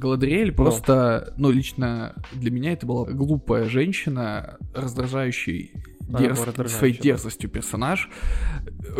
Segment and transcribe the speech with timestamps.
[0.00, 5.72] Галадриэль просто, ну, лично для меня это была глупая женщина, раздражающий
[6.18, 6.40] дерз...
[6.72, 8.10] своей дерзостью персонаж,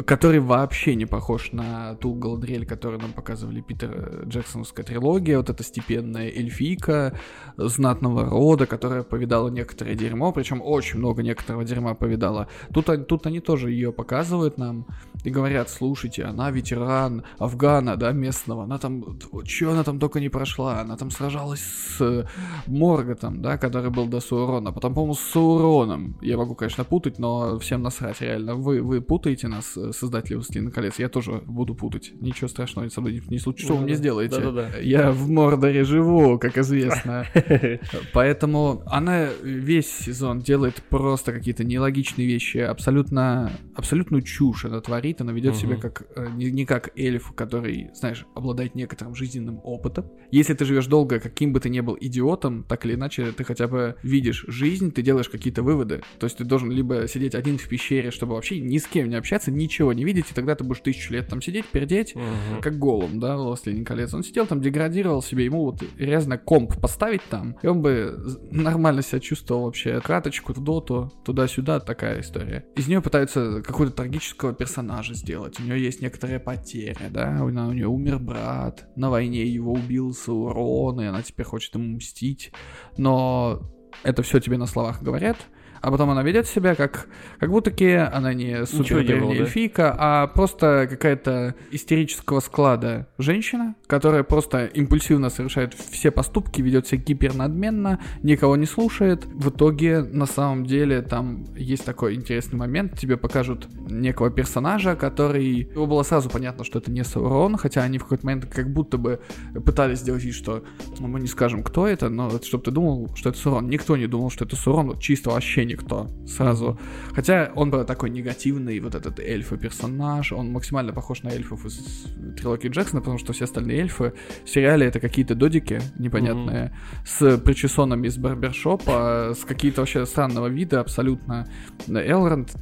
[0.06, 5.62] который вообще не похож на ту Галадриэль, которую нам показывали Питер Джексоновская трилогия, вот эта
[5.62, 7.18] степенная эльфийка
[7.56, 12.48] знатного рода, которая повидала некоторое дерьмо, причем очень много некоторого дерьма повидала.
[12.72, 14.86] Тут, тут они тоже ее показывают нам
[15.24, 20.28] и говорят, слушайте, она ветеран Афгана, да, местного, она там, что она там только не
[20.28, 22.26] прошла, она там сражалась с
[22.66, 27.58] Морготом, да, который был до Саурона, потом, по-моему, с Сауроном, я могу, конечно, путать, но
[27.58, 32.12] всем насрать, реально, вы, вы путаете нас, э, создатели «Властелина колец», я тоже буду путать,
[32.20, 34.36] ничего страшного со мной не случится, что вы мне сделаете?
[34.82, 37.26] Я в Мордоре живу, как известно.
[38.12, 45.32] Поэтому она весь сезон делает просто какие-то нелогичные вещи, абсолютно, абсолютную чушь она творит, она
[45.32, 50.06] ведет себя как э, не, не как эльф, который, знаешь, обладает некоторым жизненным опытом.
[50.30, 53.68] Если ты живешь долго, каким бы ты ни был идиотом, так или иначе, ты хотя
[53.68, 56.02] бы видишь жизнь, ты делаешь какие-то выводы.
[56.18, 59.16] То есть ты должен либо сидеть один в пещере, чтобы вообще ни с кем не
[59.16, 62.60] общаться, ничего не видеть, и тогда ты будешь тысячу лет там сидеть, пердеть, Мгм.
[62.60, 64.12] как голым, да, «Властелин колец».
[64.14, 68.16] Он сидел там, деградировал себе, ему вот реально комп поставить там, и он бы
[68.50, 70.00] нормально себя чувствовал вообще.
[70.00, 72.64] Краточку доту, туда-сюда, такая история.
[72.76, 75.58] Из нее пытаются какого-то трагического персонажа сделать.
[75.58, 80.12] У нее есть некоторая потеря, да, у, у нее умер брат, на войне его убил
[80.12, 82.52] Саурон, и она теперь хочет ему мстить.
[82.96, 83.62] Но
[84.02, 85.36] это все тебе на словах говорят,
[85.80, 87.06] а потом она ведет себя как,
[87.38, 87.70] как будто
[88.12, 89.40] она не супер не было, да?
[89.40, 97.00] эльфийка, а просто какая-то истерического склада женщина, которая просто импульсивно совершает все поступки, ведет себя
[97.00, 99.24] гипернадменно, никого не слушает.
[99.26, 105.70] В итоге, на самом деле, там есть такой интересный момент, тебе покажут некого персонажа, который...
[105.70, 108.98] Его было сразу понятно, что это не Саурон, хотя они в какой-то момент как будто
[108.98, 109.20] бы
[109.64, 110.64] пытались сделать вид, что
[110.98, 113.68] ну, мы не скажем, кто это, но чтобы ты думал, что это Саурон.
[113.68, 116.78] Никто не думал, что это Саурон, вот чисто вообще никто сразу.
[117.12, 122.06] Хотя он был такой негативный, вот этот эльфа-персонаж, он максимально похож на эльфов из
[122.36, 124.12] трилогии Джексона, потому что все остальные эльфы
[124.44, 130.80] в сериале это какие-то додики непонятные, с причесонами из барбершопа, с какие-то вообще странного вида
[130.80, 131.46] абсолютно.
[131.88, 132.54] Элронд,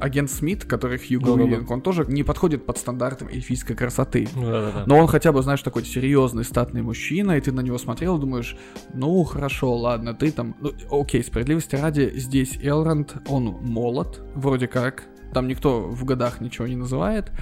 [0.00, 1.42] агент Смит, который Хью Да-да-да.
[1.42, 4.28] Уивинг, он тоже не подходит под стандарты эльфийской красоты.
[4.34, 4.84] Да-да-да.
[4.86, 8.20] Но он хотя бы, знаешь, такой серьезный, статный мужчина, и ты на него смотрел и
[8.20, 8.56] думаешь,
[8.94, 10.54] ну, хорошо, ладно, ты там...
[10.60, 16.66] Ну, окей, справедливости ради, здесь Элронд, он молод, вроде как, там никто в годах ничего
[16.66, 17.32] не называет,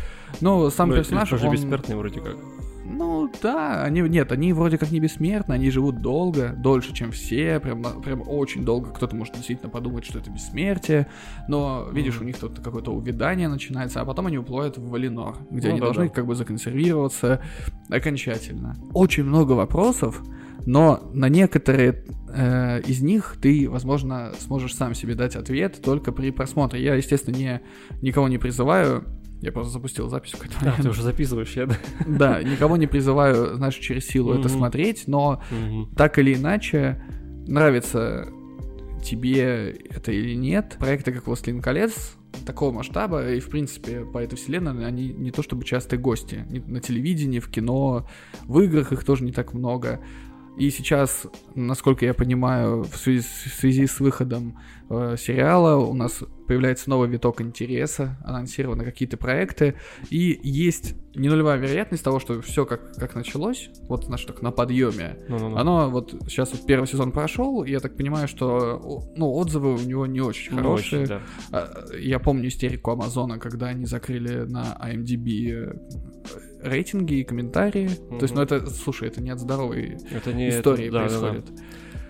[0.40, 1.54] но сам Ну, персонаж, эльфы же он...
[1.54, 2.36] бессмертные вроде как.
[2.86, 7.58] Ну, да, они, нет, они вроде как не бессмертны, они живут долго, дольше, чем все,
[7.58, 11.06] прям, прям очень долго, кто-то может действительно подумать, что это бессмертие,
[11.48, 15.68] но, видишь, у них тут какое-то увядание начинается, а потом они уплывают в Валинор, где
[15.68, 16.14] Ну они да, должны да.
[16.14, 17.40] как бы законсервироваться
[17.88, 18.76] окончательно.
[18.92, 20.22] Очень много вопросов,
[20.66, 26.30] но на некоторые э, из них ты, возможно, сможешь сам себе дать ответ только при
[26.30, 26.82] просмотре.
[26.82, 27.60] Я, естественно, не,
[28.02, 29.04] никого не призываю,
[29.40, 30.82] я просто запустил запись в какой-то А, момент.
[30.82, 31.76] ты уже записываешь, я, да?
[32.06, 34.58] Да, никого не призываю, знаешь, через силу это Мгм.
[34.58, 35.94] смотреть, но Мгм.
[35.94, 37.02] так или иначе,
[37.46, 38.26] нравится
[39.02, 44.36] тебе это или нет, проекты как «Властелин колец» такого масштаба, и, в принципе, по этой
[44.36, 46.44] вселенной они не то чтобы частые гости.
[46.66, 48.08] На телевидении, в кино,
[48.44, 50.00] в играх их тоже не так много.
[50.56, 56.22] И сейчас, насколько я понимаю, в связи, в связи с выходом э, сериала у нас
[56.46, 59.74] появляется новый виток интереса, анонсированы какие-то проекты,
[60.10, 64.50] и есть не нулевая вероятность того, что все как, как началось, вот наш так на
[64.52, 65.56] подъеме, Ну-ну-ну.
[65.56, 69.78] оно вот сейчас вот первый сезон прошел, и я так понимаю, что ну, отзывы у
[69.78, 71.02] него не очень хорошие.
[71.02, 71.20] очень, да.
[71.50, 75.74] А, Я помню истерику Амазона, когда они закрыли на IMDb э,
[76.64, 77.88] рейтинги и комментарии.
[78.10, 81.32] То есть, ну это, слушай, это не от здоровой Это не истории это- да, да,
[81.32, 81.62] да.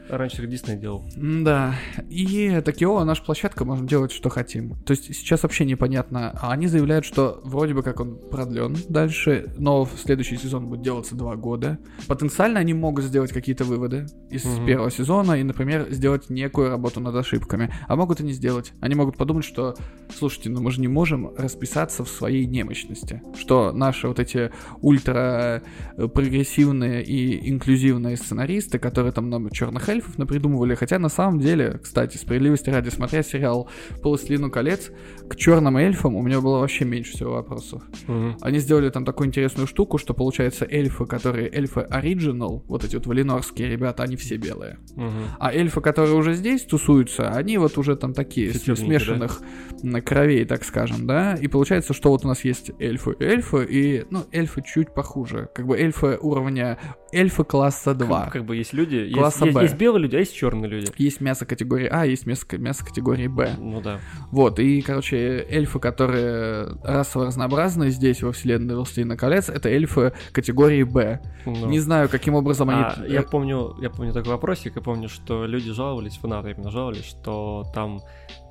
[0.09, 1.05] Раньше так Дисней делал.
[1.17, 1.75] Да,
[2.11, 4.75] и Такио, наша площадка, можем делать, что хотим.
[4.85, 6.31] То есть сейчас вообще непонятно.
[6.41, 10.83] А они заявляют, что вроде бы как он продлен дальше, но в следующий сезон будет
[10.83, 11.79] делаться два года.
[12.07, 14.67] Потенциально они могут сделать какие-то выводы из Мгм.
[14.67, 17.73] первого сезона и, например, сделать некую работу над ошибками.
[17.89, 18.73] А могут и не сделать.
[18.81, 19.75] Они могут подумать, что,
[20.15, 23.23] слушайте, ну мы же не можем расписаться в своей немощности.
[23.39, 24.51] Что наши вот эти
[24.83, 25.63] ультра
[25.97, 31.79] э, прогрессивные и инклюзивные сценаристы, которые там нам черных эльфов напридумывали, хотя на самом деле,
[31.83, 33.69] кстати, справедливости ради, смотря сериал
[34.03, 34.91] «Полослину колец»,
[35.29, 37.83] к черным эльфам у меня было вообще меньше всего вопросов.
[38.07, 38.37] Мгм.
[38.41, 43.07] Они сделали там такую интересную штуку, что получается эльфы, которые эльфы оригинал, вот эти вот
[43.07, 44.79] валинорские ребята, они все белые.
[44.97, 45.25] Мгм.
[45.39, 49.41] А эльфы, которые уже здесь тусуются, они вот уже там такие, темненькие, смешанных
[49.83, 51.35] м, кровей, так скажем, да?
[51.35, 55.49] И получается, что вот у нас есть эльфы, эльфы, и, ну, эльфы чуть похуже.
[55.55, 56.79] Как бы эльфы уровня,
[57.13, 58.25] эльфы класса 2.
[58.25, 59.63] Как, как бы есть люди, есть, Класса есть, Б.
[59.63, 60.91] есть белые люди, а есть черные люди.
[60.97, 63.55] Есть мясо категории А, есть мясо, мясо категории Б.
[63.59, 64.01] Ну да.
[64.31, 70.83] Вот, и, короче, эльфы, которые расово разнообразны здесь, во вселенной «Властелина колец», это эльфы категории
[70.83, 71.21] Б.
[71.47, 71.69] Ну.
[71.69, 72.81] Не знаю, каким образом они...
[72.81, 77.05] А, я помню, я помню такой вопросик, я помню, что люди жаловались, фанаты именно жаловались,
[77.05, 78.01] что там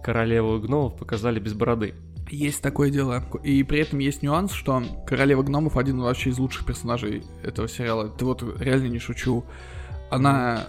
[0.04, 1.96] королеву гномов показали без бороды.
[2.30, 3.24] Есть такое дело.
[3.44, 8.10] И при этом есть нюанс, что Королева гномов один вообще из лучших персонажей этого сериала.
[8.10, 9.44] Ты вот реально не шучу.
[10.10, 10.68] Она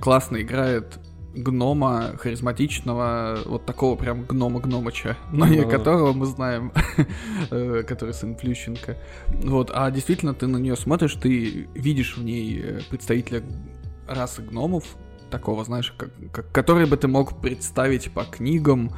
[0.00, 0.98] классно играет
[1.34, 6.72] гнома харизматичного, вот такого прям гнома-гномыча, но не которого мы знаем,
[7.50, 8.96] э, который сын Плющенко.
[9.44, 13.42] Вот, а действительно ты на нее смотришь, ты видишь в ней э, представителя
[14.06, 14.84] расы гномов,
[15.30, 18.92] такого, знаешь, как, как- который бы ты мог представить по книгам,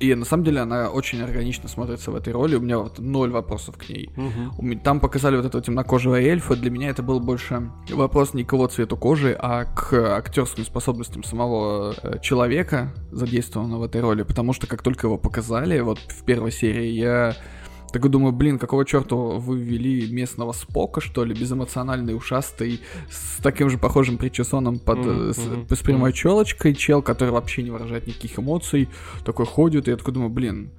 [0.00, 2.56] и на самом деле она очень органично смотрится в этой роли.
[2.56, 4.10] У меня вот ноль вопросов к ней.
[4.16, 4.52] Мгм.
[4.58, 6.56] У ме- Там показали вот этого темнокожего эльфа.
[6.56, 11.22] Для меня это был больше вопрос не к его цвету кожи, а к актерским способностям
[11.24, 14.22] самого э, человека, задействованного в этой роли.
[14.22, 17.34] Потому что как только его показали, вот в первой серии, я
[17.92, 22.80] так и думаю, блин, какого черта вы ввели местного Спока, что ли, безэмоциональный, ушастый,
[23.10, 27.62] с таким же похожим причесоном под, э, с, мгм, с прямой челочкой, чел, который вообще
[27.62, 28.88] не выражает никаких эмоций,
[29.24, 30.70] такой ходит, и я такой думаю, блин,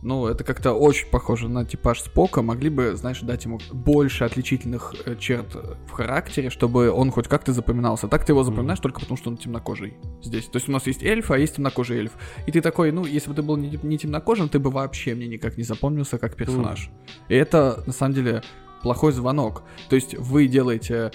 [0.00, 2.40] ну, это как-то очень похоже на типаж Спока.
[2.40, 7.26] Могли бы, знаешь, дать ему больше отличительных э, черт э, в характере, чтобы он хоть
[7.26, 8.06] как-то запоминался.
[8.06, 10.46] Так ты его запоминаешь только потому, что он темнокожий здесь.
[10.46, 12.12] То есть у нас есть эльф, а есть темнокожий эльф.
[12.46, 15.26] И ты такой, ну, если бы ты был не, не темнокожим, ты бы вообще мне
[15.26, 16.90] никак не запомнился как персонаж.
[17.28, 18.42] И это, на самом деле,
[18.82, 19.64] плохой звонок.
[19.88, 21.10] То есть вы делаете...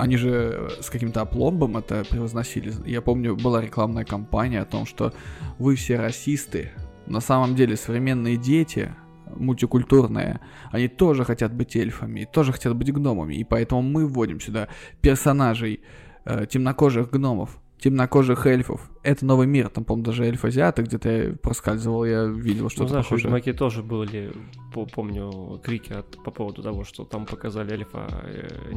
[0.00, 2.74] Они же с каким-то опломбом это превозносили.
[2.84, 5.12] Я помню, была рекламная кампания о том, что
[5.60, 6.72] вы все расисты.
[7.06, 8.94] На самом деле современные дети,
[9.36, 13.34] мультикультурные, они тоже хотят быть эльфами, тоже хотят быть гномами.
[13.34, 14.68] И поэтому мы вводим сюда
[15.00, 15.80] персонажей
[16.24, 18.90] э, темнокожих гномов, темнокожих эльфов.
[19.02, 19.68] Это новый мир.
[19.70, 23.24] Там, по-моему, даже эльф-азиаты где-то я проскальзывал, я видел Ну, что-то знаешь, в похожее.
[23.28, 24.32] Ведьмаке тоже были,
[24.74, 28.70] по- помню, крики от- по поводу того, что там показали эльфа э,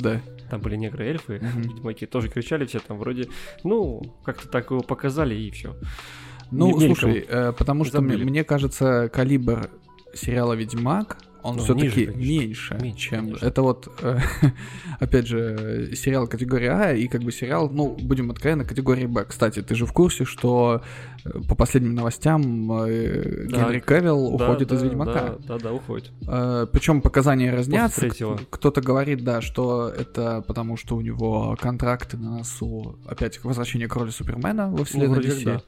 [0.00, 0.20] Да.
[0.50, 1.62] там были негры-эльфы, Мгм.
[1.62, 3.28] в Ведьмаке тоже кричали все там вроде,
[3.64, 5.76] ну, как-то так его показали и все.
[6.50, 6.96] Ну, мельком.
[6.96, 9.70] слушай, э, потому что мне, мне кажется, калибр
[10.14, 13.46] сериала Ведьмак, он Ну, все-таки меньше, Меньше, чем конечно.
[13.46, 14.18] это вот, э,
[15.00, 19.24] опять же, сериал категории А и как бы сериал, ну, будем откровенны, категории Б.
[19.24, 20.82] Кстати, ты же в курсе, что
[21.24, 23.64] э, по последним новостям э, Да.
[23.64, 25.36] Генри Кевилл Да, уходит да, из Ведьмака.
[25.38, 26.10] Да, да, да, уходит.
[26.20, 28.08] Причем показания разнятся.
[28.50, 32.98] Кто-то говорит, да, что это потому, что у него контракты на носу.
[33.06, 35.44] Опять возвращение к роли Супермена во вселенной Ну, как DC.
[35.44, 35.62] да.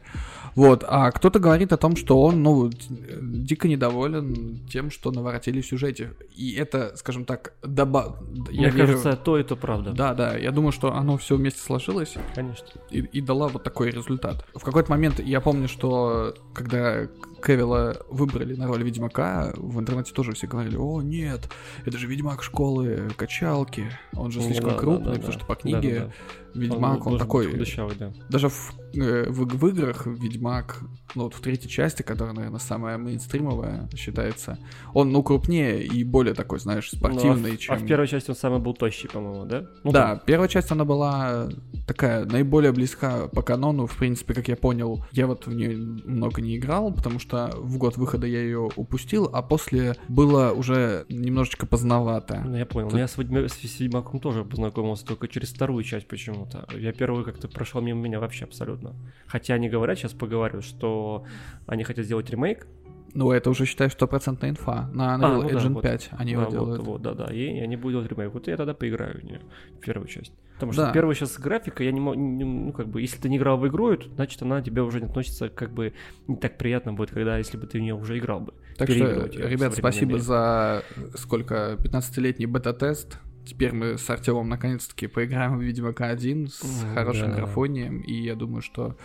[0.54, 5.67] Вот, а кто-то говорит о том, что он, ну, дико недоволен тем, что наворотили в
[5.67, 6.14] сюжете.
[6.35, 8.19] И это, скажем так, доба...
[8.50, 9.93] Мне кажется, то и то правда.
[9.93, 12.67] Да, да, я думаю, что оно все вместе сложилось Конечно.
[12.91, 14.44] и, и дала вот такой результат.
[14.55, 17.06] В какой-то момент я помню, что когда
[17.44, 21.50] Кевилла выбрали на роль Ведьмака, в интернете тоже все говорили, о, нет,
[21.85, 25.38] это же Ведьмак школы качалки, он же Ну слишком да, да, крупный, да, потому да.
[25.38, 26.12] что по книге Да-да-да.
[26.55, 27.50] Ведьмак, он, быть такой...
[27.50, 28.12] худощавый, да.
[28.29, 30.81] Даже в, э, в, в играх Ведьмак,
[31.15, 34.58] ну вот в третьей части, которая, наверное, самая мейнстримовая считается,
[34.93, 37.75] он, ну, крупнее и более такой, знаешь, спортивный, Ну, а, в- чем...
[37.75, 39.66] а в первой части он самый был тощий, по-моему, да?
[39.84, 41.49] Ну, да, первая часть, она была
[41.87, 45.05] такая наиболее близка по канону, в принципе, как я понял.
[45.12, 49.29] Я вот в нее много не играл, потому что в год выхода я ее упустил,
[49.32, 52.43] а после было уже немножечко поздновато.
[52.44, 52.86] Ну, я понял.
[52.88, 56.67] Тут- Но я с, Ведьма- с Ведьмаком тоже познакомился только через вторую часть почему-то.
[56.77, 58.94] Я первую как-то прошел мимо меня вообще абсолютно.
[59.27, 61.24] Хотя они говорят, сейчас поговорю, что
[61.67, 62.67] они хотят сделать ремейк.
[63.14, 64.88] Ну, это уже, считай, стопроцентная инфа.
[64.92, 65.82] На Unreal ну да, Engine вот.
[65.82, 66.82] 5 они Да, его вот, делают.
[66.82, 67.24] вот, да, да.
[67.26, 68.32] И, и они будут делать ремейк.
[68.32, 69.40] Вот я тогда поиграю в нее,
[69.76, 70.32] в первую часть.
[70.54, 70.92] Потому что Да.
[70.92, 73.90] первая сейчас графика, я не могу, ну, как бы, если ты не играл в игру,
[73.90, 75.92] эту, значит, она тебе уже не относится, как бы,
[76.28, 78.54] не так приятно будет, когда, если бы ты в нее уже играл бы.
[78.78, 80.22] Так что, ребят, спасибо мире.
[80.22, 80.82] за
[81.16, 83.19] сколько, 15-летний бета-тест.
[83.44, 87.36] Теперь мы с Артемом наконец-таки поиграем в Ведьмака 1 с М, хорошим да.
[87.36, 88.96] графонием, и я думаю, что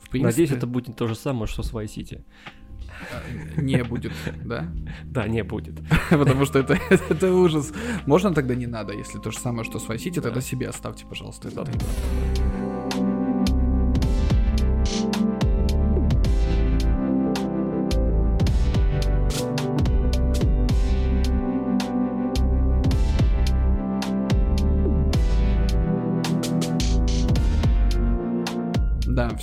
[0.00, 2.22] в принципе Надеюсь, это будет то же самое, что с Vice City.
[3.56, 4.12] Не будет,
[4.44, 4.66] да?
[5.04, 5.80] Да, не будет.
[6.10, 6.78] Потому что это,
[7.10, 7.72] это ужас.
[8.06, 11.06] Можно тогда не надо, если то же самое, что с Vice City, тогда себе оставьте,
[11.06, 11.68] пожалуйста, этот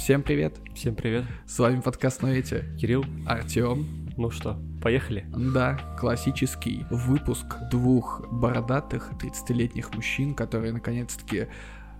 [0.09, 0.55] всем привет.
[0.73, 1.23] Всем привет.
[1.45, 2.65] С вами подкаст «Новете».
[2.81, 3.05] Кирилл.
[3.27, 3.85] Артем.
[4.17, 5.27] Ну что, поехали?
[5.37, 11.45] Да, классический выпуск двух бородатых 30-летних мужчин, которые наконец-таки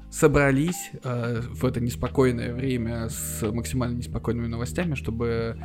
[0.10, 5.60] собрались э, в это неспокойное время с максимально неспокойными новостями, чтобы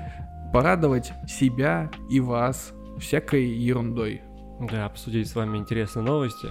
[0.53, 4.21] порадовать себя и вас всякой ерундой.
[4.71, 6.49] Да, обсудить с вами интересные новости,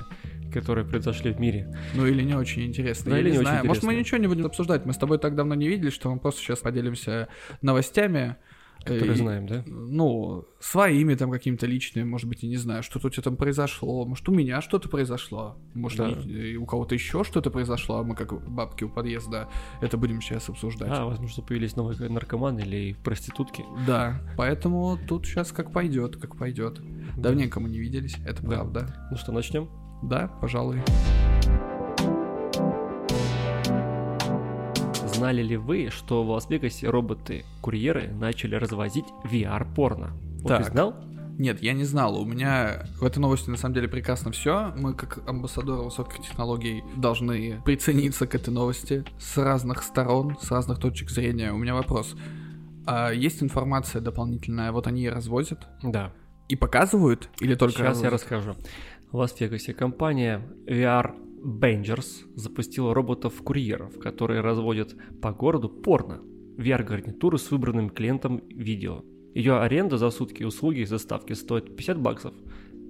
[0.53, 1.75] которые произошли в мире.
[1.95, 3.59] Ну или не очень интересно, Да, я или не не знаю.
[3.59, 6.09] очень Может, мы ничего не будем обсуждать, мы с тобой так давно не виделись, что
[6.13, 7.27] мы просто сейчас поделимся
[7.61, 8.35] новостями.
[8.79, 9.63] Которые И, знаем, да?
[9.65, 14.05] Ну, своими там какими-то личными, может быть, я не знаю, что-то у тебя там произошло,
[14.05, 16.09] может, у меня что-то произошло, может, Да.
[16.09, 19.47] и- и у кого-то еще что-то произошло, а мы как бабки у подъезда
[19.79, 20.89] это будем сейчас обсуждать.
[20.91, 23.63] А, возможно, появились новые наркоманы или проститутки.
[23.87, 26.81] Да, поэтому тут сейчас как пойдет, как пойдет.
[27.15, 28.49] Давненько мы не виделись, это Да.
[28.49, 29.07] правда.
[29.11, 29.69] Ну что, начнем?
[30.03, 30.81] Да, пожалуй.
[35.13, 40.11] Знали ли вы, что в Лас-Вегасе роботы-курьеры начали развозить VR-порно?
[40.41, 40.71] Вот ты Так.
[40.71, 40.95] знал?
[41.39, 42.19] Нет, я не знал.
[42.19, 44.73] У меня в этой новости на самом деле прекрасно все.
[44.77, 50.79] Мы, как амбассадоры высоких технологий, должны прицениться к этой новости с разных сторон, с разных
[50.79, 51.51] точек зрения.
[51.51, 52.15] У меня вопрос.
[52.85, 54.71] А есть информация дополнительная?
[54.71, 56.11] Вот они и развозят Да.
[56.49, 57.29] и показывают?
[57.39, 58.13] Или только Сейчас я развозят?
[58.13, 58.55] расскажу.
[59.13, 61.13] В Лас-Вегасе компания VR
[61.45, 66.23] Bangers запустила роботов-курьеров, которые разводят по городу порно.
[66.57, 69.03] VR-гарнитуру с выбранным клиентом видео.
[69.35, 72.33] Ее аренда за сутки услуги и заставки стоит 50 баксов.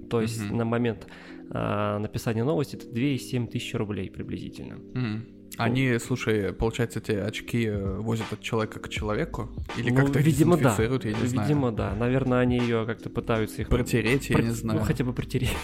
[0.10, 0.58] То есть Мгм.
[0.60, 1.08] на момент
[1.50, 4.80] а, написания новости это 2,7 тысяч рублей приблизительно.
[4.96, 5.26] М.
[5.58, 9.50] Они, слушай, получается, эти очки э, возят от человека к человеку?
[9.78, 10.76] Или Ну, как-то видимо, да.
[10.80, 11.48] я не знаю.
[11.48, 11.94] Видимо, да.
[11.96, 13.70] Наверное, они ее как-то пытаются их...
[13.70, 14.80] Протереть, я Про- не знаю.
[14.80, 15.56] Ну, хотя бы протереть.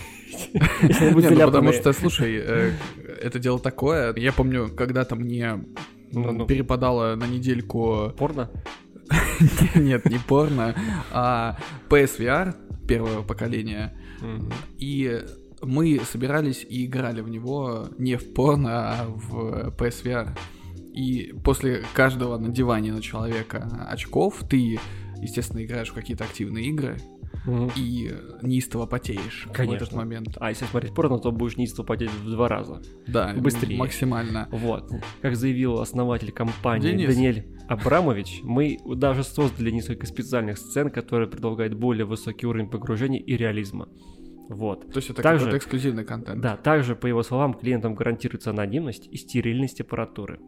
[0.82, 2.72] Ну потому что, слушай, э,
[3.22, 4.14] это дело такое.
[4.16, 5.66] Я помню, когда-то мне
[6.12, 6.46] Ну-ну.
[6.46, 8.14] перепадало на недельку...
[8.18, 8.50] Порно?
[9.76, 10.76] Нет, не порно,
[11.12, 11.58] а
[11.90, 12.54] PSVR
[12.88, 13.98] первого поколения.
[14.78, 15.22] И
[15.62, 20.38] мы собирались и играли в него не в порно, а в PSVR.
[20.94, 24.80] И после каждого надевания на человека очков ты,
[25.22, 26.98] естественно, играешь в какие-то активные игры
[27.46, 27.72] Мгм.
[27.76, 28.12] и
[28.42, 29.98] неистово потеешь в этот Конечно.
[29.98, 30.38] момент.
[30.42, 32.82] А если смотреть порно, то будешь неистово потеть в два раза.
[33.08, 33.78] Да, Быстрее.
[33.78, 34.50] максимально.
[34.52, 34.92] Вот.
[35.22, 37.16] Как заявил основатель компании Денис.
[37.16, 43.38] Даниэль Абрамович, мы даже создали несколько специальных сцен, которые предлагают более высокий уровень погружения и
[43.38, 43.88] реализма.
[44.50, 44.92] Вот.
[44.92, 46.42] То есть это Также- какой-то эксклюзивный контент.
[46.42, 50.40] Да, также, по его словам, клиентам гарантируется анонимность и стерильность аппаратуры.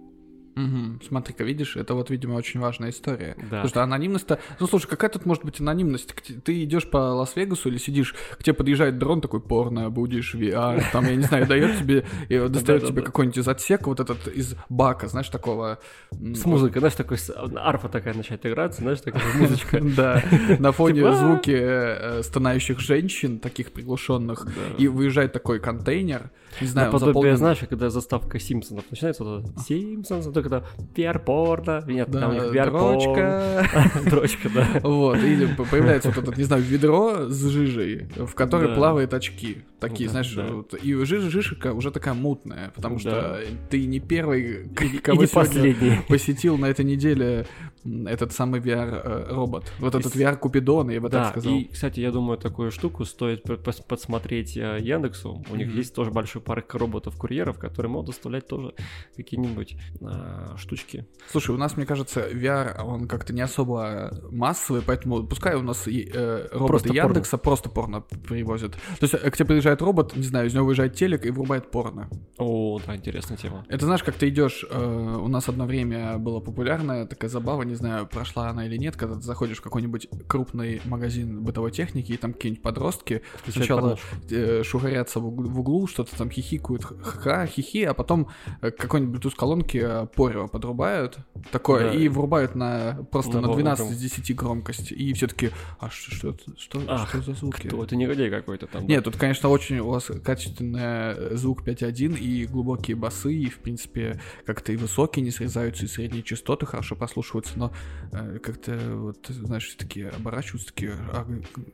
[0.55, 1.00] Мгм.
[1.08, 3.36] Смотри-ка, видишь, это вот, видимо, очень важная история.
[3.38, 3.43] Да.
[3.43, 4.39] Потому что анонимность-то...
[4.60, 6.13] Ну, слушай, какая тут может быть анонимность?
[6.43, 11.05] Ты идешь по Лас-Вегасу или сидишь, к тебе подъезжает дрон такой, порно, будешь, VR, там,
[11.05, 12.05] я не знаю, дает тебе,
[12.50, 15.79] достает тебе какой-нибудь из отсека, вот этот из бака, знаешь, такого...
[16.12, 19.79] С музыкой, знаешь, такой с- арфа такая начинает играться, знаешь, такая музычка.
[19.96, 20.24] Да,
[20.60, 21.15] на фоне Типа, «А».
[21.15, 26.29] звуки э, стонающих женщин, таких приглушенных, и выезжает такой контейнер,
[26.60, 30.65] не знаю, Наподобие, заполнен- знаешь, когда заставка Симпсонов начинается, вот это Симпсонс, только это
[30.96, 33.65] VR-порно, нет, Да, там у них дрочка.
[34.10, 34.67] Дрочка, да.
[34.84, 38.75] Вот, или появляется вот этот, не знаю, ведро с жижей, в которой Да.
[38.75, 39.60] плавают очки.
[39.79, 40.46] Такие, Да, знаешь, да.
[40.48, 43.39] вот, и жижа, жижика уже такая мутная, потому что
[43.70, 45.98] ты не первый, к- И кого не последний.
[46.08, 47.48] посетил на этой неделе
[47.84, 49.72] этот самый VR-робот.
[49.80, 51.54] Вот этот И с- VR-купидон, я бы Да, так сказал.
[51.54, 53.44] и, кстати, я думаю, такую штуку стоит
[53.88, 55.44] подсмотреть э, Яндексу.
[55.50, 55.78] У них Мгм.
[55.78, 58.74] есть тоже большой парк роботов-курьеров, которые могут доставлять тоже
[59.16, 61.06] какие-нибудь а, штучки.
[61.30, 65.88] Слушай, у нас, мне кажется, VR, он как-то не особо массовый, поэтому пускай у нас
[65.88, 67.02] и, э, роботы Просто порно.
[67.02, 68.74] Яндекса просто порно привозят.
[68.74, 71.72] То есть э, к тебе приезжает робот, не знаю, из него выезжает телек и врубает
[71.72, 72.10] порно.
[72.38, 73.66] О, да, интересная тема.
[73.70, 77.75] Это знаешь, как ты идешь, э, у нас одно время была популярная такая забава, не
[77.75, 82.18] знаю, прошла она или нет, когда ты заходишь в какой-нибудь крупный магазин бытовой техники, и
[82.18, 83.98] там какие-нибудь подростки Включает сначала
[84.30, 88.28] э, шугарятся в углу, в углу, что-то там хихикают, ха хихи, а потом
[88.62, 91.18] э, какой-нибудь Bluetooth колонки э, порево подрубают,
[91.51, 91.98] такое, Да.
[91.98, 94.04] и врубают на просто На на, полную 12 громкость.
[94.06, 97.68] из 10 громкость, и все таки а что, что, что, Ах, что за звуки?
[97.68, 97.84] Кто?
[97.84, 98.82] Это негодяй какой-то там.
[98.82, 98.88] да?
[98.88, 103.60] Нет, тут, конечно, очень у вас качественный э, звук 5.1 и глубокие басы, и, в
[103.60, 107.72] принципе, как-то и высокие не срезаются, и средние частоты хорошо послушиваются, но
[108.12, 111.25] э, как-то, вот, знаешь, такие оборачиваются, такие, а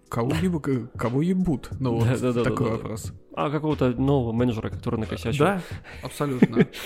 [0.10, 1.70] кого, ебу- кого ебут?
[1.80, 2.50] Ну, вот Да-да-да-да-да.
[2.50, 3.14] такой вопрос.
[3.36, 5.46] А какого-то нового менеджера, который накосячил.
[5.46, 5.62] Да,
[6.04, 6.68] абсолютно.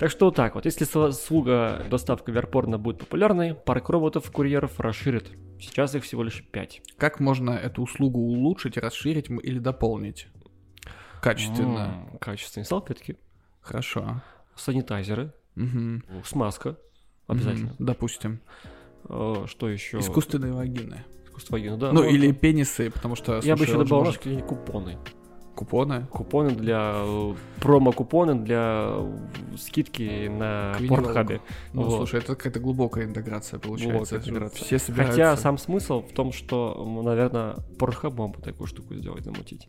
[0.00, 5.30] Так что вот так вот, если услуга доставка VR-порно будет популярной, парк роботов-курьеров расширит.
[5.60, 6.80] Сейчас их всего лишь 5.
[6.96, 10.28] Как можно эту услугу улучшить, расширить или дополнить?
[11.20, 12.08] Качественно.
[12.18, 13.18] Качественные салфетки,
[13.60, 14.22] Хорошо.
[14.56, 16.02] санитайзеры, Мгм.
[16.24, 16.78] смазка,
[17.30, 17.72] Обязательно.
[17.78, 18.40] Мгм, Допустим.
[19.08, 19.98] Э, Что еще?
[19.98, 21.04] Искусственные вагины.
[21.26, 21.92] Искусство вагины, да.
[21.92, 23.40] Ну, ну, или пенисы, потому что...
[23.42, 24.98] Я бы еще добавил может- купоны.
[25.54, 26.06] Купоны.
[26.10, 26.92] Купоны для...
[26.96, 31.40] э, Промо-купоны для э, скидки на Порнхабе.
[31.74, 31.96] Ну, Вот.
[31.96, 34.16] слушай, это какая-то глубокая интеграция получается.
[34.16, 34.64] Глубокая интеграция.
[34.64, 35.12] Все собираются...
[35.12, 39.68] Хотя сам смысл в том, что, наверное, Pornhub мог бы такую штуку сделать, замутить.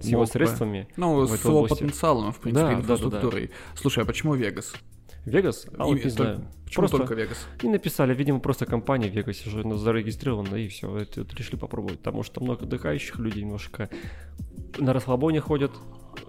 [0.00, 0.88] С его средствами.
[0.96, 1.74] Ну, с его области.
[1.82, 2.94] потенциалом, в принципе, Да, да, да, да.
[2.94, 3.50] инфраструктурой.
[3.74, 4.72] Слушай, а почему Вегас?
[5.28, 5.66] Вегас?
[5.76, 6.48] А вот не знаю.
[6.64, 7.46] Почему Просто только Вегас?
[7.62, 11.98] И написали, видимо, просто компания в Вегасе уже зарегистрирована, и все, это вот решили попробовать.
[11.98, 13.88] Потому что много отдыхающих людей немножко
[14.78, 15.72] на расслабоне ходят,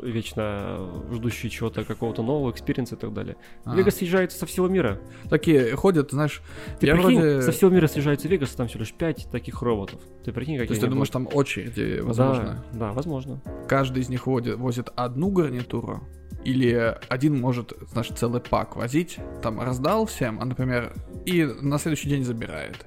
[0.01, 3.35] вечно ждущие чего-то, какого-то нового experience а и так далее.
[3.65, 3.75] А.
[3.75, 4.99] Вегас съезжается со всего мира.
[5.29, 6.41] Такие ходят, знаешь,
[6.79, 7.41] Ты я прикинь, вроде...
[7.41, 10.01] со всего мира съезжается Вегас, там всего лишь 5 таких роботов.
[10.23, 11.29] Ты прикинь, какие То есть ты думаешь, будут?
[11.29, 12.63] там очереди, возможно?
[12.73, 13.41] Да, да, возможно.
[13.67, 16.01] Каждый из них водит, возит одну гарнитуру?
[16.45, 20.93] Или один может, знаешь, целый пак возить, там раздал всем, а, например,
[21.25, 22.85] и на следующий день забирает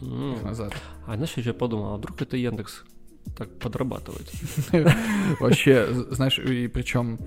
[0.00, 0.34] М.
[0.34, 0.72] их назад.
[1.06, 2.84] А знаешь, я подумал, а вдруг это Яндекс
[3.36, 4.30] так подрабатывает?
[5.40, 7.18] Вообще, знаешь, и причем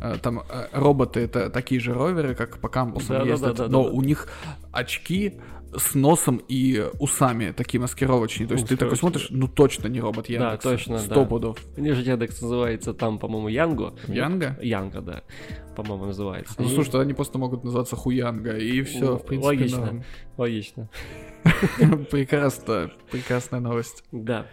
[0.00, 4.28] э, там э, роботы это такие же роверы, как по кампусам ездят, но у них
[4.72, 5.34] очки
[5.76, 8.46] с носом и усами такие маскировочные.
[8.46, 10.70] То есть ты такой смотришь, ну точно не робот Яндекса.
[10.70, 11.02] точно, да.
[11.02, 11.58] Сто пудов.
[11.76, 13.94] У них же Яндекс называется там, по-моему, Янго.
[14.06, 14.58] Янга?
[14.60, 15.22] Янга, да,
[15.74, 16.54] по-моему, называется.
[16.58, 20.04] Ну слушай, они просто могут называться Хуянга, и все, в принципе, логично.
[20.36, 20.88] Логично.
[22.10, 24.04] Прекрасно, прекрасная новость.
[24.12, 24.46] Да.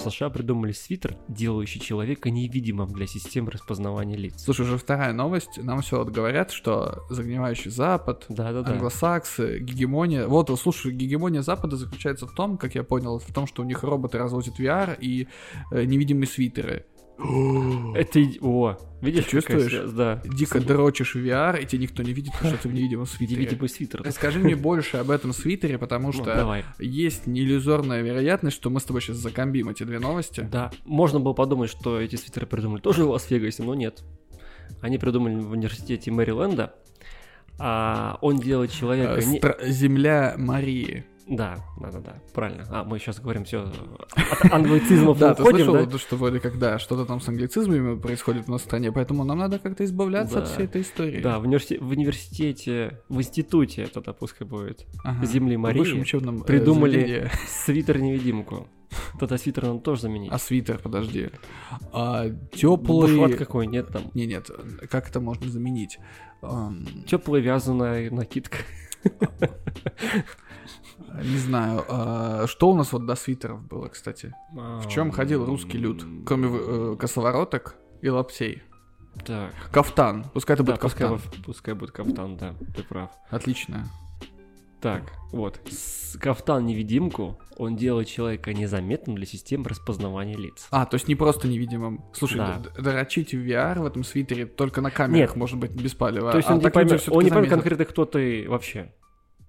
[0.00, 4.42] США придумали свитер, делающий человека невидимым для систем распознавания лиц.
[4.42, 5.58] Слушай, уже вторая новость.
[5.62, 8.72] Нам все вот говорят, что загнивающий Запад, Да-да-да.
[8.72, 10.26] англосаксы, гегемония.
[10.26, 13.82] Вот, слушай, гегемония Запада заключается в том, как я понял, в том, что у них
[13.82, 15.28] роботы развозят VR и
[15.70, 16.86] э, невидимые свитеры.
[17.94, 18.20] Это...
[18.40, 19.70] О, видишь, Ты чувствуешь?
[19.70, 19.90] связь?
[19.92, 20.22] Да.
[20.24, 23.40] Дико дрочишь в VR, и тебя никто не видит, потому что ты в невидимом свитере.
[23.42, 24.02] Невидимый свитер.
[24.02, 26.64] Расскажи мне больше об этом свитере, потому Ну, что давай.
[26.78, 30.48] есть неиллюзорная вероятность, что мы с тобой сейчас закомбим эти две новости.
[30.50, 34.02] Да, можно было подумать, что эти свитеры придумали тоже в Лас-Вегасе, но нет.
[34.80, 36.74] Они придумали в университете Мэриленда,
[37.58, 39.20] а он делает человека...
[39.20, 41.04] Э, не- стра- Земля Марии.
[41.30, 42.66] Да, да, да, да, правильно.
[42.70, 47.06] А, мы сейчас говорим все от англицизмов Да, ты слышал, что вроде как, да, что-то
[47.06, 50.64] там с англицизмами происходит у нас в стране, поэтому нам надо как-то избавляться от всей
[50.64, 51.20] этой истории.
[51.20, 54.86] Да, в, университе- в университете, в институте, это пускай будет.
[55.22, 58.66] Земли Марии э, придумали свитер-невидимку.
[59.20, 60.32] Тогда свитер надо тоже заменить.
[60.32, 61.30] А свитер, подожди.
[61.92, 63.32] А, Бушлат теплый...
[63.34, 64.10] какой, нет там.
[64.14, 64.50] Не, нет,
[64.90, 66.00] как это можно заменить?
[66.42, 68.58] Ам, Теплая вязаная накидка.
[71.22, 71.84] Не знаю.
[71.88, 74.34] а, Что у нас вот до свитеров было, кстати?
[74.52, 76.04] В чем ходил русский люд?
[76.26, 78.62] Кроме э, косовороток и лаптей.
[79.26, 80.24] Так, Кафтан.
[80.32, 81.42] Пускай это да, будет пускай, кафтан.
[81.44, 83.10] пускай будет кафтан, да, ты прав.
[83.28, 83.88] Отлично.
[84.80, 85.60] Так, вот.
[85.68, 90.68] С- Кафтан-невидимку, он делает человека незаметным для систем распознавания лиц.
[90.70, 92.02] А, то есть не просто невидимым.
[92.14, 92.58] Слушай, Да.
[92.60, 95.36] д- дрочить в VR в этом свитере только на камерах Нет.
[95.36, 96.30] может быть без палева.
[96.30, 98.92] То есть а он не поймет, он не поймет конкретно, кто ты вообще.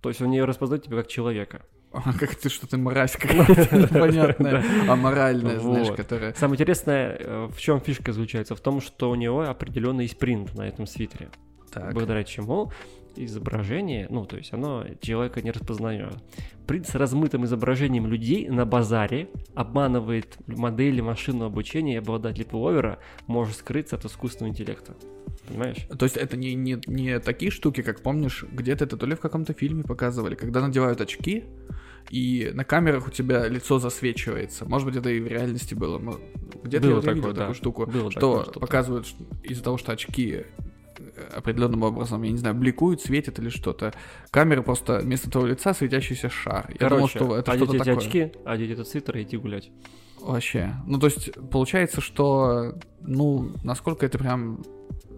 [0.02, 1.62] То есть он не распознает тебя как человека.
[1.94, 6.34] А, Как ты, что ты мразь какая-то непонятная, аморальная, знаешь, которая...
[6.36, 8.56] Самое интересное, э, в чем фишка заключается?
[8.56, 11.30] В том, что у него определенный спринт на этом свитере.
[11.72, 11.94] Так.
[11.94, 12.72] Благодаря чему
[13.16, 16.14] изображение, ну, то есть оно человека не распознает.
[16.68, 23.58] Принц с размытым изображением людей на базаре обманывает модели машинного обучения и обладатель пуловера может
[23.58, 24.96] скрыться от искусственного интеллекта.
[25.48, 25.88] Понимаешь?
[25.98, 29.20] То есть это не, не, не такие штуки, как помнишь, где-то это то ли в
[29.20, 31.44] каком-то фильме показывали, когда надевают очки,
[32.10, 34.66] и на камерах у тебя лицо засвечивается.
[34.66, 36.00] Может быть, это и в реальности было.
[36.64, 37.36] Где-то Было я такое, видел да.
[37.42, 38.60] такую штуку, Было что такое что-то.
[38.60, 39.08] показывают
[39.44, 40.44] из-за того, что очки
[41.36, 43.94] определенным образом, я не знаю, бликуют, светят или что-то.
[44.30, 46.68] Камера просто вместо твоего лица светящийся шар.
[46.80, 47.98] Я думал, Короче, что это одеть что-то такое.
[47.98, 49.72] очки, одеть этот свитер и идти гулять.
[50.20, 50.76] Вообще.
[50.86, 54.64] Ну, то есть, получается, что, ну, насколько это прям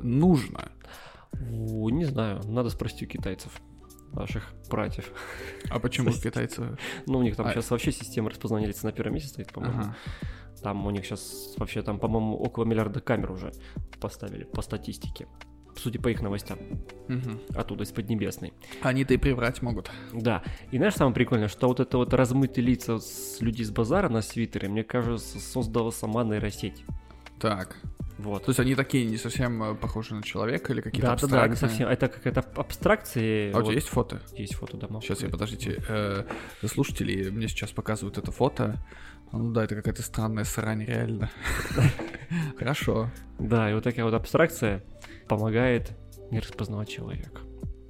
[0.02, 0.72] нужно.
[1.50, 3.52] У, не знаю, надо спросить у китайцев,
[4.14, 5.12] наших братьев.
[5.70, 6.78] А почему китайцы?
[7.06, 9.80] Ну, у них там А- сейчас вообще система распознания лица на первом месте стоит, по-моему.
[9.82, 9.96] Ага.
[10.62, 13.52] Там у них сейчас вообще там, по-моему, около миллиарда камер уже
[14.00, 15.28] поставили по статистике.
[15.76, 16.60] Судя по их новостям,
[17.08, 17.40] Мгм.
[17.56, 18.54] оттуда из Поднебесной.
[18.82, 19.90] Они-то и приврать могут.
[20.14, 20.44] Да.
[20.72, 24.22] И знаешь, самое прикольное, что вот это вот размытые лица с людей с базара на
[24.22, 26.84] свитере, мне кажется, создала сама нейросеть.
[27.40, 27.78] Так.
[28.20, 28.46] Вот.
[28.46, 31.44] То есть они такие не совсем э, похожи на человека или какие-то Да, да, да,
[31.44, 31.58] абстрактные?
[31.58, 31.88] совсем.
[31.90, 33.48] Это какая-то абстракция.
[33.48, 33.74] А у тебя вот.
[33.74, 34.22] есть фото?
[34.38, 35.02] Есть фото дома.
[35.02, 35.84] Сейчас я, подождите.
[35.90, 36.24] э,
[36.68, 38.78] слушатели мне сейчас показывают это фото.
[39.34, 41.32] Ну да, это какая-то странная срань, реально.
[42.58, 43.10] Хорошо.
[43.40, 44.84] Да, и вот такая вот абстракция
[45.28, 45.92] помогает
[46.30, 47.42] не распознавать человека.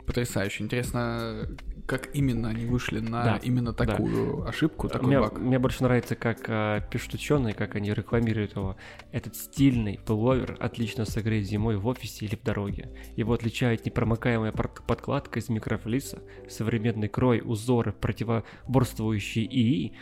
[0.06, 0.64] Потрясающе.
[0.64, 1.50] Интересно,
[1.86, 5.38] как именно они вышли на Да, именно такую ошибку, такой мне, баг.
[5.38, 8.78] мне больше нравится, как а, пишут ученые, как они рекламируют его.
[9.12, 12.90] Этот стильный пуловер отлично согреет зимой в офисе или в дороге.
[13.18, 19.94] Его отличает непромокаемая подкладка из микрофлиса, современный крой, узоры, противоборствующие ИИ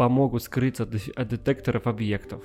[0.00, 2.42] помогут скрыться от, детекторов объектов.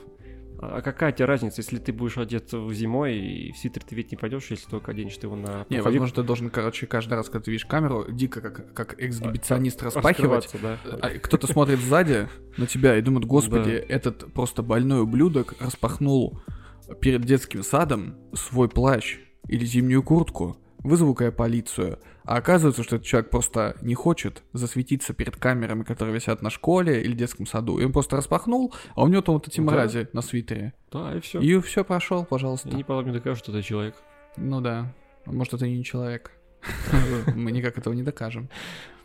[0.59, 4.17] А какая тебе разница, если ты будешь одет зимой и в свитер ты ведь не
[4.17, 7.45] пойдешь, если только оденешь ты его на Не, возможно, ты должен, короче, каждый раз, когда
[7.45, 10.43] ты видишь камеру, дико как, как эксгибиционист распахивать.
[10.43, 10.97] Раскрываться, да.
[11.01, 13.95] А кто-то смотрит сзади на тебя и думает, господи, Да.
[13.95, 16.41] этот просто больной ублюдок распахнул
[16.99, 20.57] перед детским садом свой плащ или зимнюю куртку.
[20.79, 21.99] Вызову-ка я полицию.
[22.25, 27.01] А оказывается, что этот человек просто не хочет засветиться перед камерами, которые висят на школе
[27.03, 27.77] или детском саду.
[27.79, 29.63] И он просто распахнул, а у него там вот эти Да.
[29.63, 30.73] мрази на свитере.
[30.91, 31.39] Да, и все.
[31.39, 32.69] И все, прошел, пожалуйста.
[32.69, 33.95] И не потом не докажут, что ты человек.
[34.37, 34.93] Ну да.
[35.25, 36.31] Может, это не человек.
[37.35, 38.49] Мы никак этого не докажем.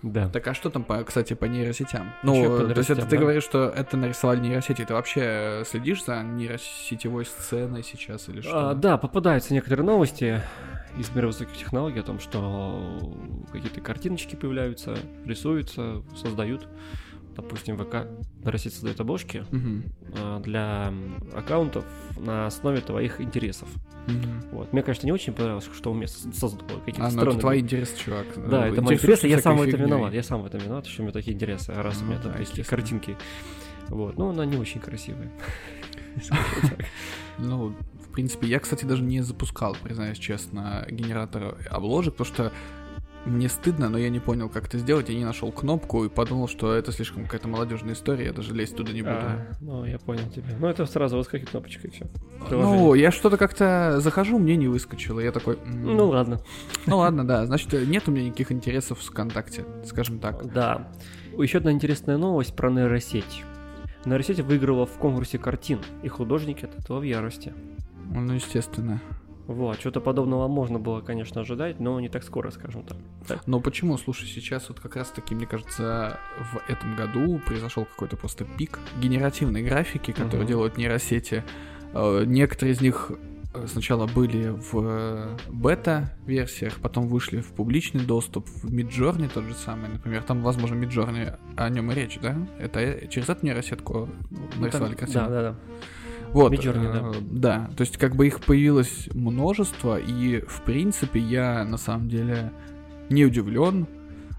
[0.03, 0.29] Да.
[0.29, 2.12] Так а что там, по, кстати, по нейросетям?
[2.23, 3.23] Ну, по то есть это нейросетям, ты да.
[3.23, 4.85] говоришь, что это нарисовали нейросети.
[4.85, 8.70] Ты вообще следишь за нейросетевой сценой сейчас или что?
[8.70, 10.42] А, да, попадаются некоторые новости
[10.99, 13.14] из мира высоких технологий о том, что
[13.53, 16.66] какие-то картиночки появляются, рисуются, создают.
[17.37, 18.07] Допустим, ВК
[18.45, 19.45] нейросеть создает обложки
[20.19, 20.93] а, для
[21.35, 21.85] аккаунтов
[22.19, 23.69] на основе твоих интересов.
[24.07, 24.43] Мгм.
[24.53, 24.73] Вот.
[24.73, 27.40] Мне, конечно, не очень понравилось, что он мне с- создал какие-то А, ну это странные-
[27.40, 28.27] твои интересы, чувак.
[28.49, 30.12] Да, Э, это мои интересы, я сам в этом виноват.
[30.12, 32.33] Я сам в этом виноват, что у меня такие интересы, раз у Ну меня там
[32.33, 33.16] да, такие картинки.
[33.88, 35.31] Вот, ну, она не очень красивая.
[37.38, 37.75] Ну,
[38.09, 42.53] в принципе, я, кстати, даже не запускал, признаюсь честно, генератор обложек, потому что
[43.27, 45.09] мне стыдно, но я не понял, как это сделать.
[45.09, 48.77] Я не нашел кнопку и подумал, что это слишком какая-то молодежная история, я даже лезть
[48.77, 49.15] туда не буду.
[49.15, 50.47] А, ну, я понял тебя.
[50.59, 52.07] Ну, это сразу выскакивает кнопочка и все.
[52.51, 55.21] Ну, я что-то как-то захожу, мне не выскочило.
[55.21, 56.41] Я такой, м, Ну, ладно.
[56.87, 60.53] ну ладно, да, значит, нет у меня никаких интересов в ВКонтакте, скажем так.
[60.53, 60.89] Да.
[61.37, 63.45] Еще одна интересная новость про нейросеть.
[64.07, 67.53] Нейросеть выиграла в конкурсе картин, и художники от этого в ярости.
[68.13, 69.01] Ну, естественно.
[69.51, 72.97] Вот, что-то подобного можно было, конечно, ожидать, но не так скоро, скажем так.
[73.27, 73.47] Так.
[73.49, 73.99] Но почему?
[73.99, 76.21] Слушай, сейчас вот как раз-таки, мне кажется,
[76.53, 80.47] в этом году произошел какой-то просто пик генеративной графики, которую Мгм.
[80.47, 81.43] делают нейросети.
[81.95, 83.11] Э, Некоторые из них
[83.53, 89.55] э, сначала были в э, бета-версиях, потом вышли в публичный доступ, в Midjourney тот же
[89.55, 90.23] самый, например.
[90.23, 92.37] Там, возможно, Midjourney, о нем и речь, да?
[92.61, 94.09] Это через эту нейросетку
[94.61, 95.25] нарисовали Ну, там- картину?
[95.25, 95.57] Да, да, да.
[96.33, 97.71] Вот, Midjourney, э, да.
[97.77, 102.53] То есть, как бы их появилось множество, и, в принципе, я на самом деле
[103.09, 103.87] не удивлен,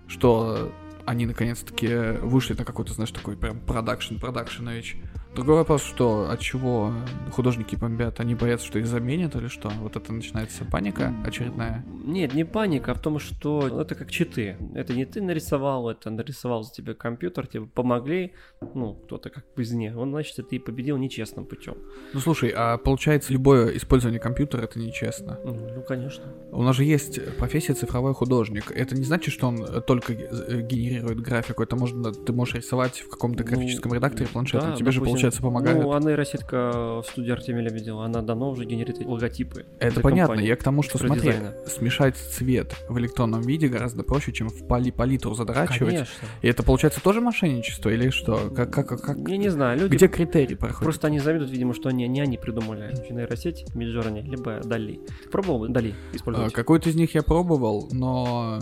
[0.08, 0.72] что
[1.06, 4.98] они наконец-таки вышли на какой-то, знаешь, такой прям продакшн, продакшенович.
[5.36, 6.94] Другой вопрос, что от чего
[7.32, 8.20] художники бомбят?
[8.20, 9.70] Они боятся, что их заменят или что?
[9.70, 11.86] Вот это начинается паника очередная.
[12.04, 14.58] Нет, не паника, а в том, что это как читы.
[14.74, 18.34] Это не ты нарисовал, это нарисовал за тебя компьютер, тебе помогли,
[18.74, 19.96] ну, кто-то как бы извне.
[19.96, 21.76] Он, значит, ты победил нечестным путем.
[22.14, 25.40] Ну слушай, а получается, любое использование компьютера это нечестно.
[25.44, 26.24] Ну, ну, конечно.
[26.52, 28.72] У нас же есть профессия цифровой художник.
[28.72, 31.64] Это не значит, что он только э, генерирует графику.
[31.64, 34.68] Это можно, ты можешь рисовать в каком-то Ну, графическом редакторе планшета.
[34.68, 35.78] да, Тебе же, допустим, получается, помогает.
[35.82, 39.66] Ну, а нейросетка в студии Артемия Лебедева, она давно уже генерирует логотипы.
[39.80, 40.28] Это понятно.
[40.36, 40.48] компаний.
[40.48, 41.56] Я к тому, что смотри, дизайна.
[41.92, 45.94] Смешать цвет в электронном виде гораздо проще, чем в пали палитру задрачивать.
[45.94, 46.28] Конечно.
[46.42, 48.50] И это получается тоже мошенничество или что?
[48.56, 50.84] Как, как, как, Я не знаю, люди Где критерий проходит?
[50.84, 55.00] Просто они завидуют, видимо, что они, не они придумали нейросеть Midjourney, либо Дали.
[55.32, 56.54] Пробовал Дали А, использовать?
[56.54, 58.60] Какой-то из них я пробовал, но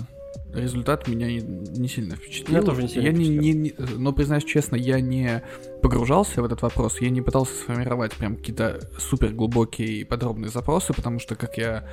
[0.54, 2.58] результат меня не, не сильно впечатлил.
[2.58, 5.44] Меня тоже не сильно я не, не- не- но признаюсь честно, я не
[5.82, 10.94] погружался в этот вопрос, я не пытался сформировать прям какие-то супер глубокие и подробные запросы,
[10.94, 11.84] потому что, как я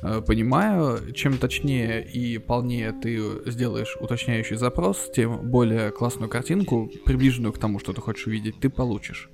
[0.00, 7.58] понимаю, чем точнее и полнее ты сделаешь уточняющий запрос, тем более классную картинку, приближенную к
[7.58, 9.30] тому, что ты хочешь увидеть, ты получишь.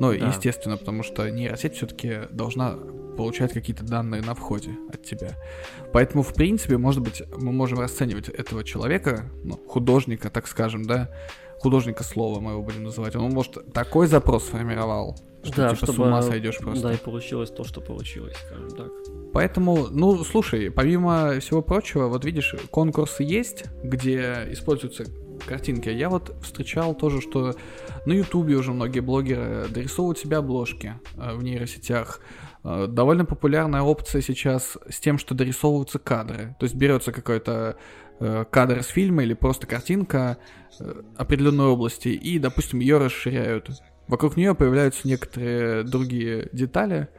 [0.00, 0.28] Ну, Да.
[0.28, 2.76] естественно, потому что нейросеть все-таки должна
[3.16, 5.32] получать какие-то данные на входе от тебя.
[5.92, 11.10] Поэтому, в принципе, может быть, мы можем расценивать этого человека, ну, художника, так скажем, да,
[11.58, 13.16] художника слова мы его будем называть.
[13.16, 16.82] Он, может, такой запрос сформировал, что типа с ума сойдешь просто.
[16.82, 18.90] Да, и получилось то, что получилось, скажем так.
[19.36, 25.04] Поэтому, ну, слушай, помимо всего прочего, вот видишь, конкурсы есть, где используются
[25.46, 25.90] картинки.
[25.90, 27.54] Я вот встречал тоже, что
[28.06, 32.20] на Ютубе уже многие блогеры дорисовывают себе обложки э, в нейросетях.
[32.64, 36.56] Э, Довольно популярная опция сейчас с тем, что дорисовываются кадры.
[36.58, 37.76] То есть берется какой-то
[38.20, 40.38] э, кадр из фильма или просто картинка
[41.18, 43.68] определенной области и, допустим, ее расширяют.
[44.08, 47.10] Вокруг нее появляются некоторые другие детали,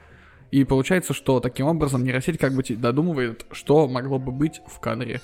[0.52, 5.22] И получается, что таким образом нейросеть как бы додумывает, что могло бы быть в кадре.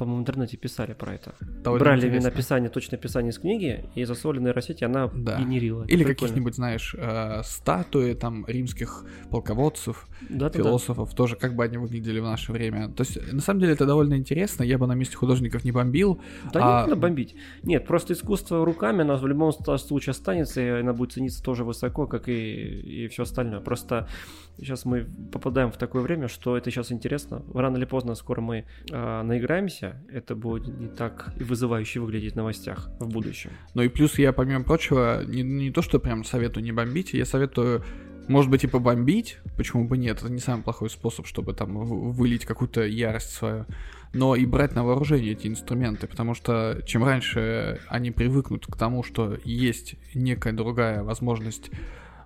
[0.00, 1.34] По-моему, в интернете писали про это.
[1.62, 2.30] Довольно Брали интересно.
[2.30, 4.06] написание, точное описание из книги, и
[4.40, 5.38] на нейросети, она Да.
[5.38, 5.84] генерила.
[5.88, 10.58] Или каких-нибудь, знаешь, э, статуи там римских полководцев, Да-да-да.
[10.58, 12.88] философов, тоже как бы они выглядели в наше время.
[12.88, 14.62] То есть, на самом деле, это довольно интересно.
[14.62, 16.18] Я бы на месте художников не бомбил.
[16.50, 17.34] Да А- не надо бомбить.
[17.62, 22.06] Нет, просто искусство руками, оно в любом случае останется, и оно будет цениться тоже высоко,
[22.06, 23.60] как и, и все остальное.
[23.60, 24.08] Просто
[24.56, 27.42] сейчас мы попадаем в такое время, что это сейчас интересно.
[27.54, 32.36] Рано или поздно, скоро мы а, наиграемся, это будет не так и вызывающе выглядеть в
[32.36, 33.50] новостях в будущем.
[33.74, 37.24] Ну и плюс я, помимо прочего, не, не то, что прям советую не бомбить, я
[37.24, 37.84] советую,
[38.28, 42.44] может быть, и побомбить, почему бы нет, это не самый плохой способ, чтобы там вылить
[42.44, 43.66] какую-то ярость свою,
[44.12, 49.02] но и брать на вооружение эти инструменты, потому что чем раньше они привыкнут к тому,
[49.02, 51.70] что есть некая другая возможность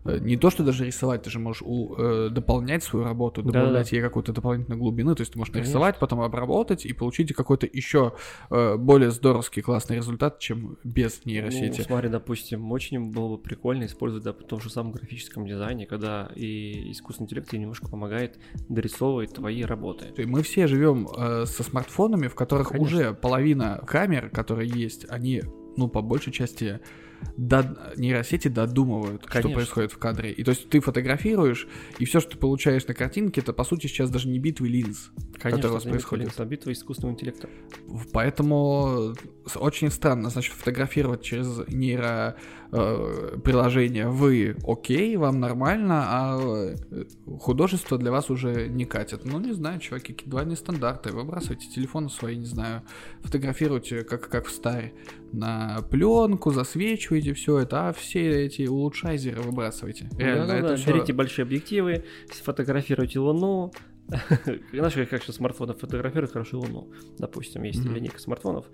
[0.05, 4.03] не то, что даже рисовать, ты же можешь у- э, дополнять свою работу, добавлять ей
[4.03, 5.71] какую-то дополнительную глубину, то есть ты можешь Конечно.
[5.71, 8.15] нарисовать, потом обработать и получить какой-то еще
[8.51, 11.79] э, более здоровский, классный результат, чем без нейросети.
[11.79, 15.87] Ну, смотри, допустим, очень было бы прикольно использовать да, в том же самом графическом дизайне,
[15.87, 18.39] когда и искусственный интеллект тебе немножко помогает
[18.69, 20.07] дорисовывать твои работы.
[20.17, 22.87] И Мы все живем э, со смартфонами, в которых Конечно.
[22.87, 25.43] уже половина камер, которые есть, они,
[25.77, 26.81] ну, по большей части,
[27.37, 29.55] до- нейросети додумывают, что Конечно.
[29.55, 30.33] происходит в кадре.
[30.33, 33.87] И то есть ты фотографируешь, и все, что ты получаешь на картинке, это по сути
[33.87, 35.11] сейчас даже не битвы линз.
[35.41, 36.49] Конечно, у вас это не происходит.
[36.49, 37.49] битва, искусственного интеллекта.
[38.13, 39.15] Поэтому
[39.57, 42.37] очень странно, значит, фотографировать через нейро
[42.73, 47.05] э, приложение вы окей, вам нормально, а э,
[47.39, 49.25] художество для вас уже не катит.
[49.25, 51.13] Ну, не знаю, чуваки, какие двойные стандарты.
[51.13, 52.83] Выбрасывайте телефоны свои, не знаю,
[53.23, 54.93] фотографируйте, как, как в старе,
[55.33, 60.09] на пленку, засвечивайте все это, а все эти улучшайзеры выбрасывайте.
[60.19, 63.73] Реально, Да-да-да, это всё- Берите большие объективы, сфотографируйте Луну.
[64.73, 66.91] Знаешь, как сейчас смартфоны фотографируют хорошо Луну.
[67.19, 67.95] Допустим, есть Мгм.
[67.95, 68.67] линейка смартфонов.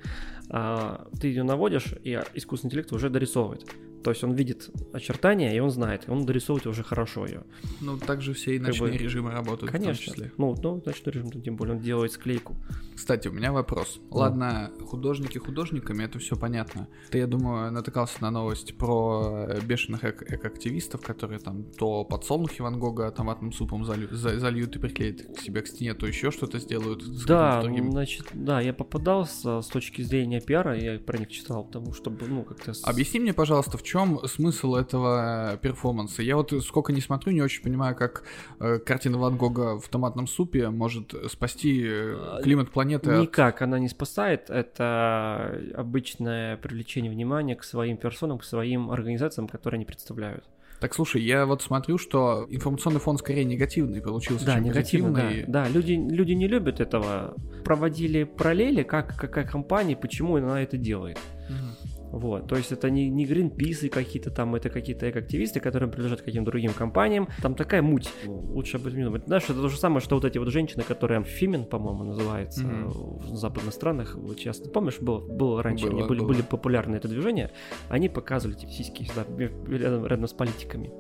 [0.50, 3.64] А, ты ее наводишь, и искусственный интеллект уже дорисовывает.
[4.02, 7.42] То есть он видит очертания, и он знает, и он дорисовывает уже хорошо ее.
[7.80, 10.04] Ну, также все и Как ночные бы- режимы работают в том Конечно.
[10.04, 10.32] числе.
[10.38, 12.56] Ну, ну, ночной режим, тем более, он делает склейку.
[12.94, 14.00] Кстати, у меня вопрос.
[14.10, 16.88] Ладно, художники художниками, это все понятно.
[17.10, 22.62] Ты, я думаю, натыкался на новость про э, бешеных эк- экоактивистов, которые там то подсолнухи
[22.62, 26.30] Ван Гога томатным супом залью- за- зальют и приклеят к себе к стене, то еще
[26.30, 27.02] что-то сделают.
[27.02, 27.90] с Да, другим.
[27.92, 32.44] значит, да, я попадался с точки зрения пиара, я про них читал, потому что, ну,
[32.44, 32.72] как-то...
[32.84, 33.89] Объясни мне, пожалуйста, в чем
[34.26, 36.22] смысл этого э, перформанса?
[36.22, 38.24] Я вот сколько не смотрю, не очень понимаю, как
[38.58, 43.22] э, картина Ван Гога в томатном супе может спасти э, А, климат планеты от...
[43.22, 49.78] Никак она не спасает, это обычное привлечение внимания к своим персонам, к своим организациям, которые
[49.78, 50.44] они представляют.
[50.80, 55.22] Так слушай, я вот смотрю, что информационный фон скорее негативный получился, Да, чем негативно, да.
[55.22, 55.52] позитивный.
[55.52, 57.34] Да, люди, люди не любят этого.
[57.64, 61.18] Проводили параллели, как какая компания, почему она это делает.
[61.50, 61.79] Мгм.
[62.12, 66.22] Вот, то есть это не, не Greenpeace и какие-то там, это какие-то экоактивисты, которые принадлежат
[66.22, 67.28] каким-то другим компаниям.
[67.40, 68.10] Там такая муть.
[68.24, 69.22] Ну, Лучше об этом не думать.
[69.26, 72.88] Знаешь, это то же самое, что вот эти вот женщины, которые Фимен, по-моему, называется Мгм.
[72.88, 74.16] в западных странах.
[74.16, 76.28] Вот сейчас, ты помнишь, было, было раньше, Было, они были, было.
[76.28, 77.50] были популярны это движение,
[77.88, 79.24] они показывали эти сиськи всегда
[79.68, 80.90] рядом, рядом с политиками.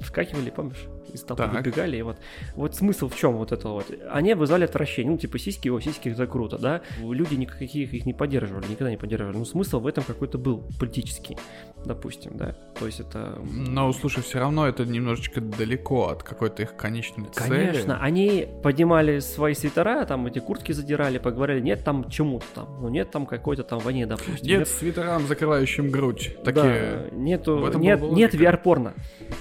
[0.00, 1.52] Вскакивали, помнишь, из толпы Так.
[1.54, 2.16] выбегали, и вот,
[2.54, 3.86] вот смысл в чем вот этого вот?
[4.10, 6.82] Они вызвали отвращение, ну, типа, сиськи, о, сиськи, это круто, да?
[7.00, 9.36] Люди никаких их не поддерживали, никогда не поддерживали.
[9.36, 11.36] Ну, смысл в этом какой-то был политический,
[11.84, 12.56] допустим, да?
[12.78, 13.38] То есть это...
[13.42, 17.48] Но, слушай, все равно это немножечко далеко от какой-то их конечной цели.
[17.48, 22.88] Конечно, они поднимали свои свитера, там эти куртки задирали, поговорили, нет там чему-то там, ну
[22.88, 24.46] нет там какой-то там войне, допустим.
[24.46, 26.36] Нет, с свитером, закрывающим грудь.
[26.44, 27.08] Да, Такие...
[27.12, 28.34] нету, в этом нет, нет.
[28.34, 28.94] VR-порно,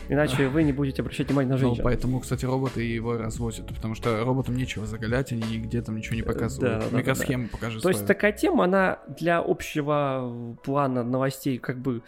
[0.08, 1.84] иначе вы не будете обращать внимание на Ну, женщин.
[1.84, 6.24] поэтому, кстати, роботы его развозят, потому что роботам нечего заголять, они нигде там ничего не
[6.24, 6.76] показывают.
[6.76, 8.08] Э, да, да, Микросхему покажи То есть свою.
[8.08, 12.02] такая тема, она для общего плана новостей как бы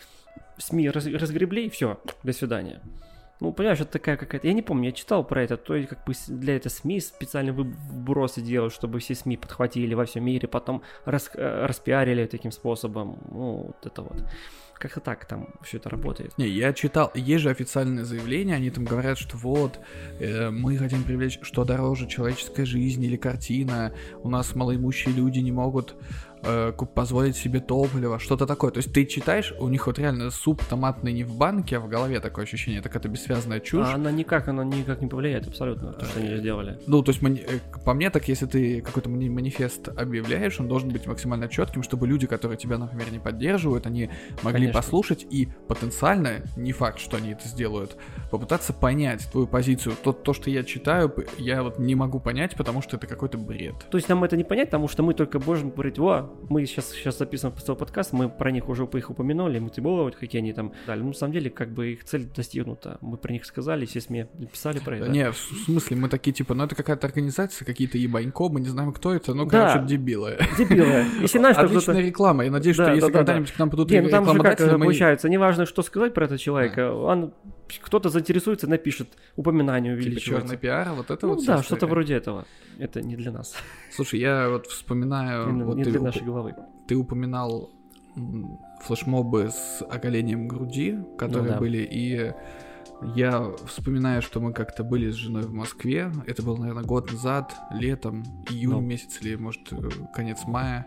[0.57, 2.81] СМИ раз- разгребли, и все, до свидания.
[3.39, 4.45] Ну, понимаешь, это такая какая-то...
[4.45, 7.51] Я не помню, я читал про это, то есть как бы для этого СМИ специально
[7.51, 13.17] вбросы делают, чтобы все СМИ подхватили во всем мире, потом рас- э, распиарили таким способом.
[13.31, 14.23] Ну, вот это вот.
[14.81, 16.35] Как-то так там все это работает.
[16.39, 19.79] Не, я читал, есть же официальное заявление, они там говорят, что вот,
[20.19, 25.51] э, мы хотим привлечь, что дороже человеческая жизнь или картина, у нас малоимущие люди не
[25.51, 25.95] могут
[26.43, 28.71] э, позволить себе топливо, что-то такое.
[28.71, 31.87] То есть ты читаешь, у них вот реально суп томатный не в банке, а в
[31.87, 33.87] голове такое ощущение, так это бессвязная чушь.
[33.87, 36.79] А она никак, она никак не повлияет абсолютно, то, что они сделали.
[36.87, 40.89] Ну, то есть, э, по мне, так если ты какой-то мани- манифест объявляешь, он должен
[40.89, 44.09] быть максимально четким, чтобы люди, которые тебя, например, не поддерживают, они
[44.43, 44.81] могли Конечно.
[44.81, 47.95] послушать и потенциально, не факт, что они это сделают,
[48.29, 49.95] попытаться понять твою позицию.
[50.03, 53.75] То, то, что я читаю, я вот не могу понять, потому что это какой-то бред.
[53.89, 56.91] То есть нам это не понять, потому что мы только можем говорить, о, мы сейчас,
[56.91, 61.01] сейчас записываем свой подкаст, мы про них уже их упомянули, вот какие они там дали.
[61.01, 62.97] Ну, на самом деле, как бы их цель достигнута.
[63.01, 65.09] Мы про них сказали, все СМИ написали про это.
[65.09, 68.91] Не, в смысле, мы такие, типа, ну это какая-то организация, какие-то ебанько, мы не знаем,
[68.93, 69.73] кто это, ну, Да.
[69.73, 70.37] короче, дебилы.
[70.57, 71.05] Дебилы.
[71.21, 72.43] Если знаешь, Отличная реклама.
[72.43, 73.19] Я надеюсь, Да, что да, если да, да.
[73.19, 76.37] когда-нибудь к нам придут Не, ну там же как получается, неважно, что сказать про этого
[76.37, 77.33] человека, он
[77.79, 80.47] кто-то заинтересуется, напишет, упоминание Типа увеличивается.
[80.47, 82.45] черный пиар, вот это Ну вот да, что-то вроде этого.
[82.79, 83.53] Это не для нас,
[83.91, 86.55] Слушай, я вот вспоминаю, не, вот не ты, для уп- нашей головы.
[86.87, 87.69] ты упоминал
[88.83, 91.59] флешмобы с оголением груди, которые Ну да.
[91.59, 92.33] были, и
[93.15, 97.55] я вспоминаю, что мы как-то были с женой в Москве, это был, наверное, год назад,
[97.71, 98.79] летом, июнь Ну.
[98.81, 99.77] месяц или, может, э,
[100.13, 100.85] конец мая.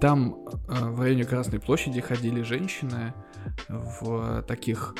[0.00, 0.34] Там
[0.68, 3.12] э, в районе Красной площади ходили женщины
[3.68, 4.94] в таких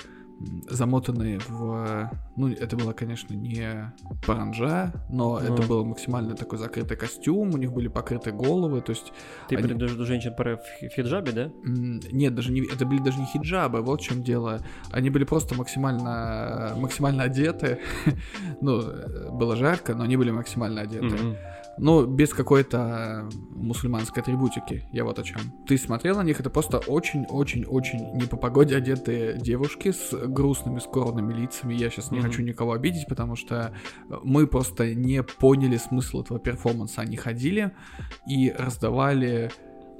[0.68, 2.11] замотанные в...
[2.37, 3.92] Ну, это было, конечно, не
[4.27, 5.68] паранжа, но это Ну.
[5.68, 9.12] был максимально такой закрытый костюм, у них были покрыты головы, то есть
[9.49, 10.61] Ты Они- до женщин про
[10.94, 11.51] хиджабе, да?
[11.64, 14.61] Нет, даже не, это были даже не хиджабы, вот в чем дело.
[14.90, 17.79] Они были просто максимально, максимально одеты.
[18.61, 21.07] ну, э, было жарко, но они были максимально одеты.
[21.07, 21.37] Мгм.
[21.78, 25.40] Ну, без какой-то мусульманской атрибутики, я вот о чем.
[25.66, 31.32] Ты смотрел на них, это просто очень-очень-очень не по погоде одетые девушки с грустными, скорбными
[31.34, 31.74] лицами.
[31.74, 32.28] Я сейчас не Мгм.
[32.28, 33.74] хочу никого обидеть, потому что
[34.22, 37.00] мы просто не поняли смысл этого перформанса.
[37.00, 37.72] Они ходили
[38.28, 39.50] и раздавали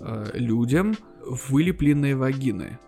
[0.01, 0.95] э, людям
[1.49, 2.79] вылепленные вагины.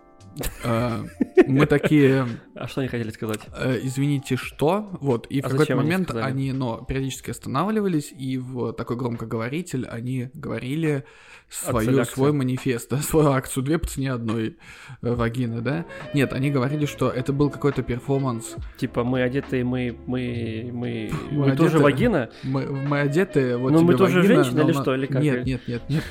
[0.63, 1.03] Э,
[1.47, 3.39] Мы такие, А что они хотели сказать?
[3.57, 4.89] э, извините, что?
[5.01, 10.29] Вот, и в А какой-то момент они, но периодически останавливались, и в такой громкоговоритель они
[10.33, 11.05] говорили
[11.49, 14.57] свою, свой манифест, свою акцию, две по цене одной
[15.01, 15.85] э, вагины, да?
[16.13, 18.55] Нет, они говорили, что это был какой-то перформанс.
[18.77, 22.29] Типа мы одетые, мы, мы, мы, Мы тоже вагина?
[22.43, 25.21] Мы, мы одеты, вот Ну, мы тоже женщины или что, или как?
[25.21, 26.03] Нет, нет, нет, нет.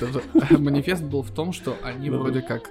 [0.59, 2.19] Манифест был в том, что они Ну.
[2.19, 2.63] вроде как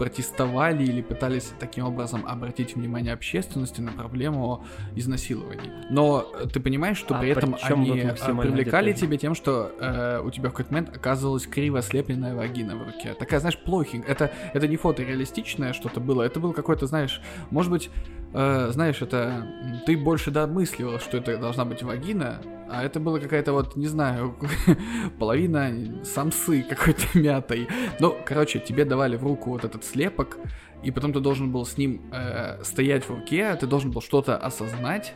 [0.00, 4.64] протестовали или пытались таким образом обратить внимание общественности на проблему
[4.96, 5.70] изнасилований.
[5.90, 10.30] Но ты понимаешь, что А при этом они э, привлекали тебя тем, что э, у
[10.30, 13.12] тебя в какой-то момент оказывалась криво слепленная вагина в руке.
[13.12, 14.10] Такая, знаешь, плохенькая.
[14.10, 17.90] Это, это не фотореалистичное что-то было, это был какой-то, знаешь, может быть,
[18.32, 19.46] э, знаешь, это
[19.86, 22.40] ты больше домысливал, что это должна быть вагина,
[22.70, 24.36] а это была какая-то вот, не знаю,
[25.18, 27.68] половина самсы какой-то мятой.
[27.98, 30.38] Ну, короче, тебе давали в руку вот этот слепок,
[30.82, 34.36] и потом ты должен был с ним э, стоять в руке, ты должен был что-то
[34.36, 35.14] осознать,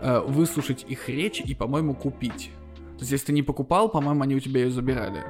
[0.00, 2.50] э, выслушать их речь и, по-моему, купить.
[2.96, 5.24] То есть, если ты не покупал, по-моему, они у тебя ее забирали.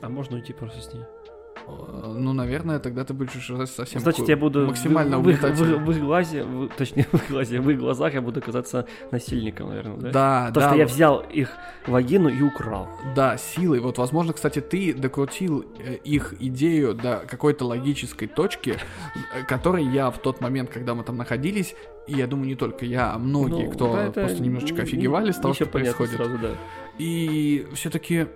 [0.00, 1.02] А можно уйти просто с ней?
[1.68, 5.42] Э, Ну, наверное, тогда ты будешь уже совсем Значит, я буду максимально в, в, их-
[5.42, 9.96] в- в глазе, в- точнее, в глазе, в их глазах я буду казаться насильником, наверное,
[9.96, 10.10] да?
[10.10, 11.50] Да, Потому да, что я взял их
[11.86, 12.88] вагину и украл.
[13.14, 13.80] Да, силой.
[13.80, 18.70] Вот, возможно, кстати, ты докрутил э, их идею до какой-то логической точки,
[19.34, 21.74] э, которой я в тот момент, когда мы там находились,
[22.06, 25.32] и я думаю, не только я, а многие, Ну, кто да, просто немножечко не- офигевали
[25.32, 26.14] с того, что происходит.
[26.14, 26.50] Сразу, да.
[26.98, 28.26] И все-таки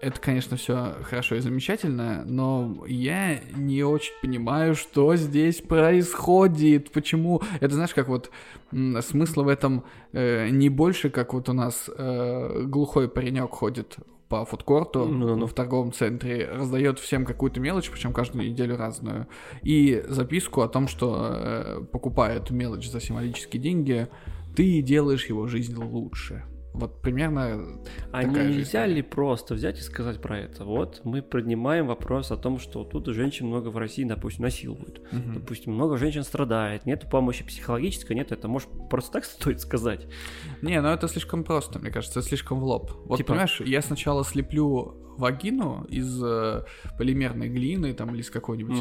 [0.00, 7.42] это, конечно, все хорошо и замечательно, но я не очень понимаю, что здесь происходит, почему.
[7.60, 8.30] Это знаешь, как вот
[8.70, 13.96] смысла в этом э, не больше, как вот у нас э, глухой паренек ходит
[14.28, 15.46] по фудкорту Ну-ну-ну.
[15.46, 19.26] в торговом центре, раздает всем какую-то мелочь, причем каждую неделю разную,
[19.62, 24.08] и записку о том, что э, покупая эту мелочь за символические деньги,
[24.54, 26.44] ты делаешь его жизнь лучше.
[26.74, 27.80] Вот примерно
[28.12, 30.64] А нельзя ли просто взять и сказать про это?
[30.64, 35.00] Вот мы поднимаем вопрос о том, что тут женщин много в России, допустим, насилуют.
[35.12, 35.34] Мгм.
[35.34, 40.06] Допустим, много женщин страдает, нет помощи психологической, нет, это может просто так стоит сказать.
[40.62, 42.92] Не, ну это слишком просто, мне кажется, слишком в лоб.
[43.06, 43.28] Вот Типа?
[43.28, 46.64] понимаешь, я сначала слеплю вагину из э,
[46.96, 48.78] полимерной глины там или из какой-нибудь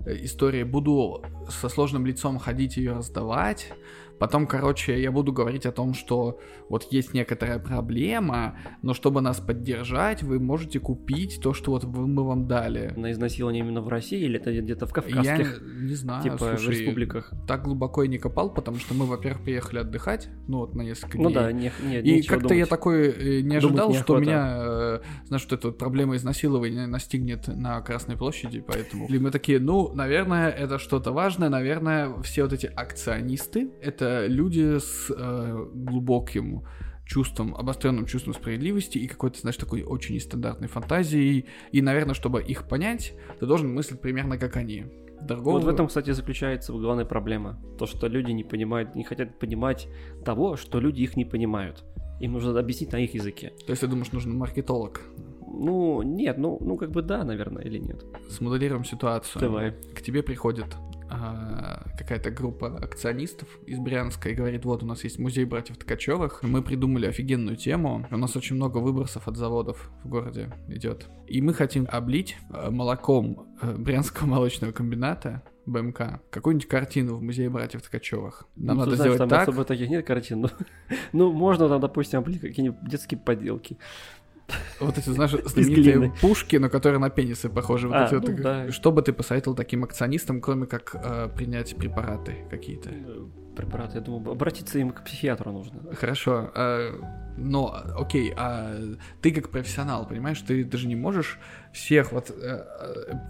[0.00, 3.72] э, истории, буду со сложным лицом ходить ее раздавать,
[4.18, 9.40] Потом, короче, я буду говорить о том, что вот есть некоторая проблема, но чтобы нас
[9.40, 12.92] поддержать, вы можете купить то, что вот мы вам дали.
[12.96, 15.24] На изнасилование именно в России или это где-то в кавказских?
[15.24, 17.32] Я не знаю, типа слушай, в республиках.
[17.46, 21.18] Так глубоко я не копал, потому что мы, во-первых, приехали отдыхать, ну вот на несколько
[21.18, 21.24] дней.
[21.24, 25.00] Ну да, не, не, И как-то я такой э, не ожидал, Думать что меня, э,
[25.26, 29.06] знаешь, вот эта вот проблема изнасилования настигнет на Красной площади, поэтому...
[29.08, 34.78] И мы такие, ну, наверное, это что-то важное, наверное, все вот эти акционисты, это люди
[34.78, 36.64] с э, глубоким
[37.06, 41.46] чувством, обостренным чувством справедливости и какой-то, знаешь, такой очень нестандартной фантазией.
[41.72, 44.86] И, наверное, чтобы их понять, ты должен мыслить примерно как они.
[45.22, 45.54] Другого...
[45.54, 47.58] Вот в этом, кстати, заключается главная проблема.
[47.78, 49.88] То, что люди не понимают, не хотят понимать
[50.24, 51.84] того, что люди их не понимают.
[52.20, 53.52] Им нужно объяснить на их языке.
[53.66, 55.00] То есть ты думаешь, нужен маркетолог?
[55.46, 58.04] Ну, нет, ну, ну как бы да, наверное, или нет.
[58.28, 59.40] Смоделируем ситуацию.
[59.40, 59.72] Давай.
[59.94, 60.66] К тебе приходит
[61.08, 66.62] какая-то группа акционистов из Брянска и говорит, вот у нас есть музей братьев Ткачевых, мы
[66.62, 71.54] придумали офигенную тему, у нас очень много выбросов от заводов в городе идет, и мы
[71.54, 78.44] хотим облить э, молоком э, Брянского молочного комбината БМК какую-нибудь картину в музее братьев Ткачевых.
[78.56, 80.42] Нам Ну, надо знаешь, сделать там так, особо таких нет картин.
[80.42, 80.50] но-
[81.12, 83.76] ну, можно там, допустим, облить какие-нибудь детские поделки.
[84.80, 87.88] Вот эти, знаешь, знаменитые пушки, но которые на пенисы похожи.
[87.88, 88.70] Вот А, эти вот, ну да.
[88.72, 92.90] Что бы ты посоветовал таким акционистам, кроме как э, принять препараты какие-то?
[93.56, 95.80] Препараты, я думаю, обратиться им к психиатру нужно.
[95.94, 96.92] Хорошо, э,
[97.36, 98.76] но окей, а
[99.22, 101.38] ты как профессионал, понимаешь, ты даже не можешь
[101.72, 102.64] всех вот э,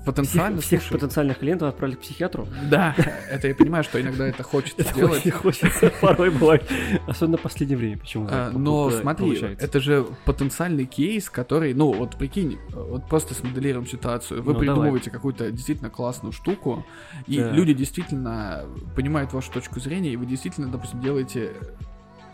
[0.05, 2.47] потенциально Всех, всех потенциальных клиентов отправить к психиатру.
[2.71, 2.95] Да,
[3.31, 6.65] это я понимаю, что иногда это хочется очень хочется порой бывает.
[7.09, 8.47] Особенно в последнее время почему-то.
[8.47, 14.43] А, Но смотри, это же потенциальный кейс, который, ну вот прикинь, вот просто смоделируем ситуацию.
[14.43, 16.87] Вы Ну, придумываете какую-то действительно классную штуку,
[17.27, 18.65] и люди действительно
[18.95, 21.53] понимают вашу точку зрения, и вы действительно, допустим, делаете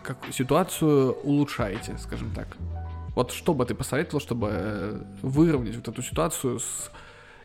[0.03, 2.47] как ситуацию улучшаете, скажем так.
[3.15, 6.91] Вот что бы ты посоветовал, чтобы э, выровнять вот эту ситуацию с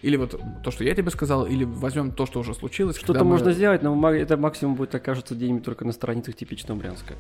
[0.00, 2.96] или вот то, что я тебе сказал, или возьмем то, что уже случилось.
[2.96, 7.14] Что-то мы- можно сделать, но это максимум будет окажется где-нибудь только на страницах типичного Брянска.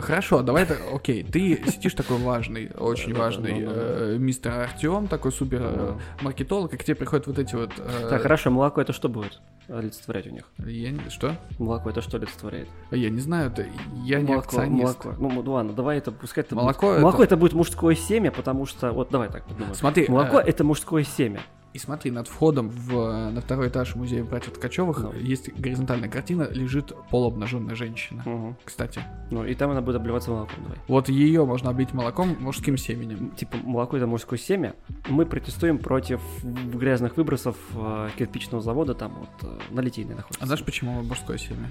[0.00, 5.60] Хорошо, давай это, окей, ты сидишь такой важный, очень важный э, мистер Артем, такой супер
[5.62, 7.70] э, маркетолог, и к тебе приходят вот эти вот...
[7.78, 10.44] э, Так, хорошо, молоко это что будет олицетворять у них?
[10.58, 11.36] я не- что?
[11.58, 12.68] Молоко это что олицетворяет?
[12.90, 13.66] Я не знаю, это
[14.04, 15.04] я не акционист.
[15.04, 15.20] молоко.
[15.20, 18.66] Ну, ну, ладно, давай это, пускай это Молоко это- Молоко это будет мужское семя, потому
[18.66, 18.92] что...
[18.92, 19.74] Вот давай так подумаем.
[19.74, 21.40] Смотри, Молоко это мужское семя.
[21.72, 25.12] И смотри, над входом в, на второй этаж музея братьев Ткачевых Ну.
[25.14, 28.22] есть горизонтальная картина, лежит полуобнаженная женщина.
[28.26, 28.56] Мгм.
[28.64, 29.00] Кстати,
[29.30, 30.78] Ну, и там она будет обливаться молоком, давай.
[30.88, 33.30] вот ее можно облить молоком мужским семенем.
[33.30, 34.74] Типа, молоко это мужское семя.
[35.08, 40.42] Мы протестуем против грязных выбросов э, кирпичного завода, там вот э, на Литейной находится.
[40.42, 41.68] А знаешь, почему мужское семя?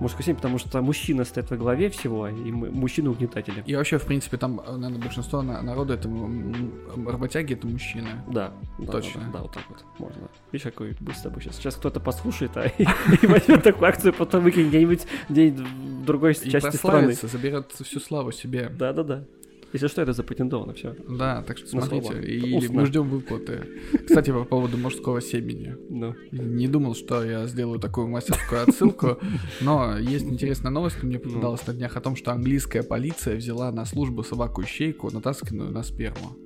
[0.00, 3.62] Мужское семя, потому что мужчина стоит во главе всего, и мы, мужчины угнетатели.
[3.66, 6.08] И вообще, в принципе, там, наверное, большинство на- народа это
[7.06, 8.08] работяги, это мужчины.
[8.28, 9.22] Да, да, Точно.
[9.26, 10.28] Да, да, вот так вот можно.
[10.52, 11.56] Видишь, какой мы с тобой сейчас.
[11.56, 16.76] Сейчас кто-то послушает, а и возьмет такую акцию, потом выкинет где-нибудь где-нибудь в другой части
[16.76, 17.14] страны.
[17.14, 18.68] заберет всю славу себе.
[18.70, 19.24] Да, да, да.
[19.74, 20.94] Если что, это запатентовано, все.
[21.08, 22.74] Да, так что смотрите, и Устно.
[22.74, 23.66] мы ждем выплаты.
[24.06, 25.74] Кстати, по поводу мужского семени.
[25.90, 29.18] Ну, Не думал, что я сделаю такую мастерскую отсылку,
[29.60, 33.84] но есть интересная новость, мне попадалась на днях о том, что английская полиция взяла на
[33.84, 36.36] службу собаку-ищейку, натасканную на сперму.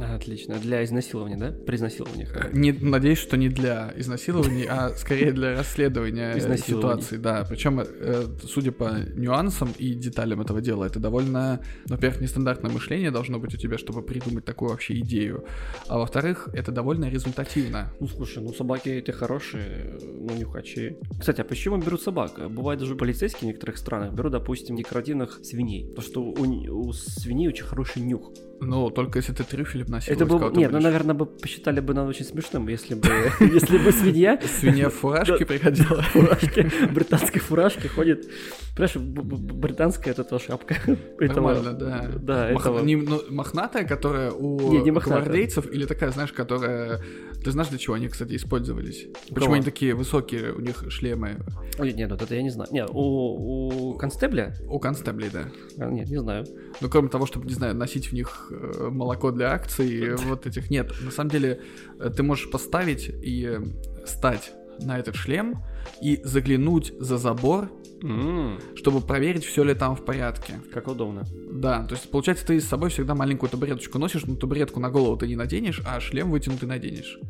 [0.00, 0.58] Отлично.
[0.58, 1.52] Для изнасилования, да?
[1.52, 2.34] При изнасилованиях.
[2.34, 7.44] Э, Не, надеюсь, что не для изнасилований, а скорее для расследования э, ситуации, да.
[7.48, 13.38] Причем, э, судя по нюансам и деталям этого дела, это довольно, во-первых, нестандартное мышление должно
[13.38, 15.44] быть у тебя, чтобы придумать такую вообще идею.
[15.88, 17.92] А во-вторых, это довольно результативно.
[18.00, 20.96] Ну, слушай, ну собаки это хорошие, ну, нюхачи.
[21.18, 22.50] Кстати, а почему берут собак?
[22.50, 25.86] Бывает даже полицейские в некоторых странах берут, допустим, декоративных свиней.
[25.88, 28.32] Потому что у, у свиней очень хороший нюх.
[28.64, 30.12] Ну, только если ты трюфель вносил.
[30.12, 30.60] Это из было кого-то бы...
[30.60, 33.08] Нет, ну, наверное, бы посчитали бы нам очень смешным, если бы,
[33.40, 36.02] если бы свинья Свинья в фуражке приходила.
[36.12, 38.30] фуражке, британской фуражке ходит.
[38.76, 40.76] Понимаешь, британская вот эта шапка.
[41.18, 42.10] Нормально, да.
[42.14, 42.52] Да,
[42.82, 47.00] не- ну, мохнатая, которая у гвардейцев, или такая, знаешь, которая...
[47.44, 49.08] Ты знаешь, для чего они, кстати, использовались?
[49.34, 51.38] Почему они такие высокие, у них шлемы?
[51.78, 52.70] Нет, вот это я не знаю.
[52.72, 54.54] Нет, у, констебля?
[54.68, 55.48] У констеблей, да.
[55.78, 56.46] А, Нет, не знаю.
[56.80, 58.51] Ну, кроме того, чтобы, не знаю, носить в них
[58.90, 60.92] молоко для акций, вот этих нет.
[61.02, 61.60] На самом деле,
[61.98, 65.62] э, ты можешь поставить и э, стать на этот шлем
[66.00, 67.70] и заглянуть за забор,
[68.02, 70.54] М, чтобы проверить, все ли там в порядке.
[70.72, 71.22] Как удобно.
[71.52, 75.16] Да, то есть, получается, ты с собой всегда маленькую табуреточку носишь, но табуретку на голову
[75.16, 77.20] ты не наденешь, а шлем вытянутый наденешь.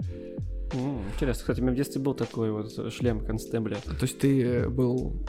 [0.73, 3.77] М, Интересно, кстати, у меня в детстве был такой вот шлем констебля.
[3.85, 5.27] То есть ты э, был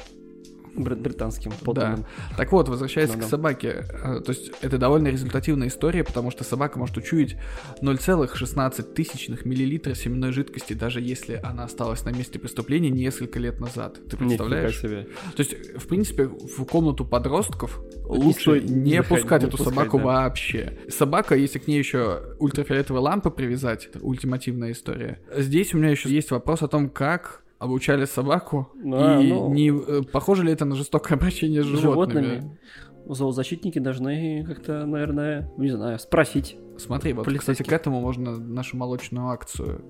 [0.75, 2.05] британским подданным.
[2.29, 2.37] Да.
[2.37, 3.27] Так вот, возвращаясь Ну к да.
[3.27, 7.35] собаке, э, то есть это довольно результативная история, потому что собака может учуять
[7.81, 13.99] 0,16 тысячных миллилитра семенной жидкости, даже если она осталась на месте преступления несколько лет назад.
[14.09, 14.79] Ты представляешь?
[14.79, 15.07] себе.
[15.35, 20.03] То есть, в принципе, в комнату подростков лучше не пускать не эту пускать, собаку да.
[20.03, 20.79] вообще.
[20.89, 25.19] Собака, если к ней еще ультрафиолетовые лампы привязать, это ультимативная история.
[25.35, 29.51] Здесь у меня еще есть вопрос о том, как обучали собаку, А, и ну.
[29.53, 32.25] не э, похоже ли это на жестокое обращение с животными.
[32.25, 32.59] животными.
[33.05, 36.57] Зоозащитники должны как-то, наверное, не знаю, спросить.
[36.77, 39.83] Смотри, вот, кстати, к этому можно нашу молочную акцию.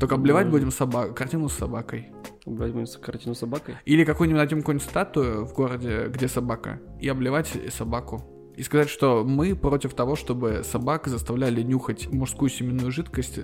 [0.00, 0.50] Только обливать Да.
[0.52, 2.10] будем собак, картину с собакой.
[2.46, 3.74] Брать будем картину с собакой.
[3.84, 8.22] Или какую-нибудь найдем какую-нибудь статую в городе, где собака, и обливать собаку.
[8.56, 13.40] И сказать, что мы против того, чтобы собак заставляли нюхать мужскую семенную жидкость.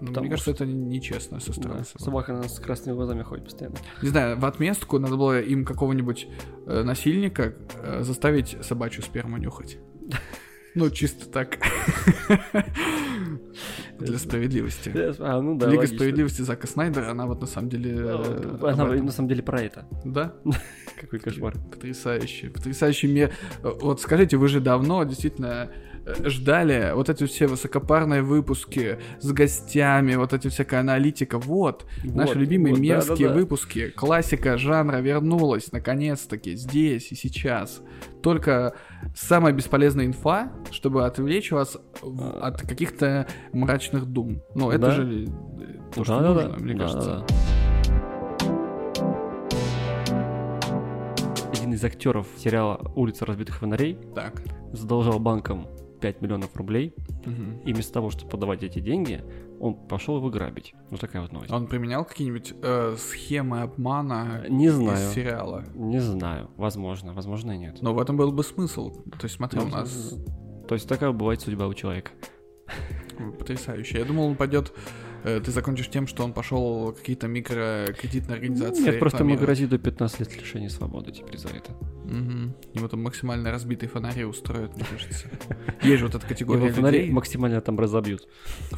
[0.00, 2.02] Ну, Потому Мне кажется, что- это нечестно со стороны Да, собак.
[2.02, 3.76] собака у нас с красными глазами ходит постоянно.
[4.02, 6.26] Не знаю, в отместку надо было им какого-нибудь
[6.66, 9.78] э, насильника э, заставить собачью сперму нюхать.
[10.74, 11.58] Ну, чисто так.
[13.98, 14.90] Для справедливости.
[15.20, 15.96] А, ну да, Лига логично.
[15.98, 17.94] справедливости Зака Снайдера, она вот на самом деле...
[17.94, 19.84] э, Она на самом деле про это.
[20.04, 20.34] Да?
[21.00, 21.54] Какой кошмар.
[21.70, 22.48] Потрясающе.
[22.48, 23.32] Потрясающий мир.
[23.62, 25.91] Вот скажите, вы же давно действительно э,
[26.24, 31.38] ждали вот эти все высокопарные выпуски с гостями, вот эти всякая аналитика.
[31.38, 33.34] Вот, наши Вот, любимые вот, мерзкие да-да-да.
[33.34, 33.88] выпуски.
[33.90, 37.80] Классика жанра вернулась, наконец-таки, здесь и сейчас.
[38.22, 38.74] Только
[39.14, 42.40] самая бесполезная инфа, чтобы отвлечь вас А.
[42.48, 44.42] от каких-то мрачных дум.
[44.54, 44.90] Ну, это Да.
[44.90, 45.26] же э,
[45.94, 46.48] то, что Да-да-да.
[46.48, 46.92] нужно, мне Да-да-да.
[46.92, 47.26] кажется.
[51.52, 54.42] Один из актеров сериала «Улица разбитых фонарей» Так.
[54.72, 55.68] задолжал банкам
[56.02, 56.94] 5 миллионов рублей,
[57.24, 57.60] Мгм.
[57.64, 59.22] и вместо того, чтобы подавать эти деньги,
[59.60, 60.74] он пошел его грабить.
[60.90, 61.52] Вот такая вот новость.
[61.52, 65.12] Он применял какие-нибудь э, схемы обмана Не из знаю.
[65.14, 65.64] сериала?
[65.74, 66.50] Не знаю.
[66.56, 67.78] Возможно, возможно и нет.
[67.80, 68.90] Но в этом был бы смысл.
[69.18, 70.14] То есть, смотри, у Ну, нас
[70.68, 72.10] То есть такая бывает судьба у человека.
[73.38, 73.98] потрясающе.
[73.98, 74.72] Я думал, он пойдет.
[75.22, 78.82] Ты закончишь тем, что он пошел какие-то микрокредитные организации.
[78.82, 81.72] Нет, просто ему грозит до 15 лет лишения свободы теперь за это.
[82.04, 82.54] Мгм.
[82.74, 85.28] Ему там максимально разбитые фонари устроят, мне кажется.
[85.82, 88.28] Есть же вот эта категория Его фонари максимально там разобьют.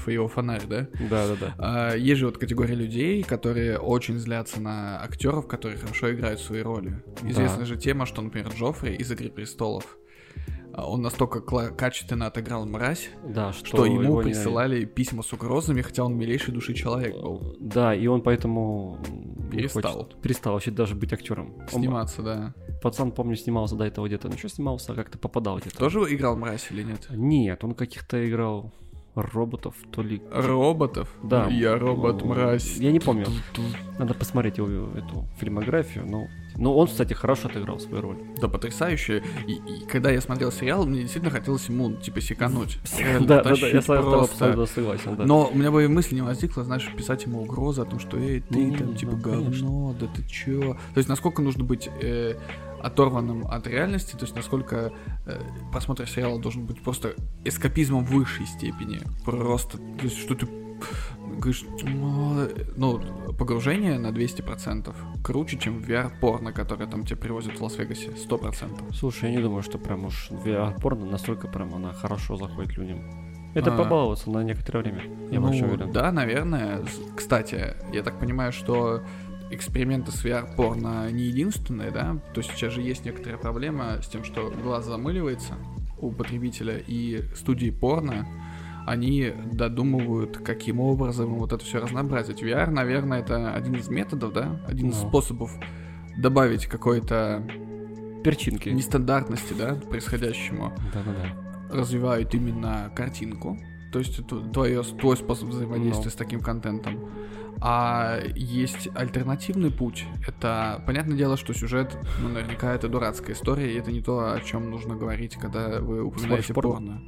[0.07, 0.87] Его фонарь, да?
[1.11, 1.55] Да-да-да.
[1.59, 6.61] А, Есть же вот категория людей, которые очень злятся на актеров, которые хорошо играют свои
[6.63, 7.03] роли.
[7.23, 7.31] Да.
[7.31, 9.99] Известна же тема, что, например, Джоффри из «Игры престолов»,
[10.77, 15.83] он настолько качественно отыграл мразь, Да, что, что ему его не- присылали письма с угрозами,
[15.83, 17.57] хотя он милейшей души человек был.
[17.61, 18.99] Да, и он поэтому
[19.51, 20.05] Перестал.
[20.05, 21.55] хочет- перестал вообще даже быть актером.
[21.61, 22.55] Он- Сниматься, да.
[22.83, 24.29] пацан, помню, снимался до этого где-то.
[24.29, 25.77] Ну что снимался, а как-то попадал где-то.
[25.79, 27.07] Тоже играл мразь или нет?
[27.11, 28.73] Нет, он каких-то играл
[29.15, 30.21] роботов, то ли...
[30.33, 31.09] Роботов?
[31.23, 31.47] Да.
[31.49, 32.79] Я робот, Ну, мразь.
[32.79, 33.27] Я не помню.
[33.99, 36.05] Надо посмотреть его эту фильмографию.
[36.05, 38.17] Ну, ну он, кстати, хорошо отыграл свою роль.
[38.41, 39.23] Да, потрясающе.
[39.47, 42.79] И, и когда я смотрел сериал, мне действительно хотелось ему, типа, секануть.
[42.99, 45.17] Реально, Да, да, да, я с тобой согласен.
[45.17, 45.25] Да.
[45.25, 48.19] Но у меня бы и мысли не возникло, знаешь, писать ему угрозы о том, что
[48.19, 50.75] эй, ты Ну, там типа говно, да ты чё.
[50.95, 52.37] То есть насколько нужно быть э,
[52.83, 54.93] оторванным от реальности, то есть насколько
[55.27, 55.41] э,
[55.73, 59.01] просмотр сериала должен быть просто эскапизмом высшей степени.
[59.25, 60.47] Просто, то есть что ты
[61.39, 61.65] говоришь,
[62.77, 63.01] «Ну,
[63.39, 68.93] погружение на 200% круче, чем VR-порно, которое там тебе привозят в Лас-Вегасе, 100%.
[68.93, 73.01] Слушай, я не думаю, что прям уж VR-порно настолько прям она хорошо заходит людям.
[73.55, 73.77] Это А.
[73.77, 75.93] побаловаться на некоторое время, я ну, больше уверен.
[75.93, 76.83] Да, наверное.
[77.17, 79.03] Кстати, я так понимаю, что
[79.51, 82.17] эксперименты с VR-порно не единственные, да?
[82.35, 85.55] То есть сейчас же есть некоторая проблема с тем, что глаз замыливается
[85.99, 88.27] у потребителя, и студии порно,
[88.87, 92.43] они додумывают, каким образом вот это все разнообразить.
[92.43, 94.61] VR, наверное, это один из методов, да?
[94.67, 95.09] Один из Ну.
[95.09, 95.53] способов
[96.17, 97.43] добавить какой-то
[98.23, 98.69] Перчинки.
[98.69, 101.77] нестандартности, да, происходящему Да-да-да.
[101.77, 103.59] развивают именно картинку,
[103.93, 106.11] то есть это твое, твой способ взаимодействия Ну.
[106.11, 107.09] с таким контентом.
[107.61, 110.05] А есть альтернативный путь.
[110.27, 114.41] Это, понятное дело, что сюжет, ну, наверняка это дурацкая история, и это не то, о
[114.41, 116.71] чем нужно говорить, когда вы упоминаете порно?
[116.73, 117.03] порно.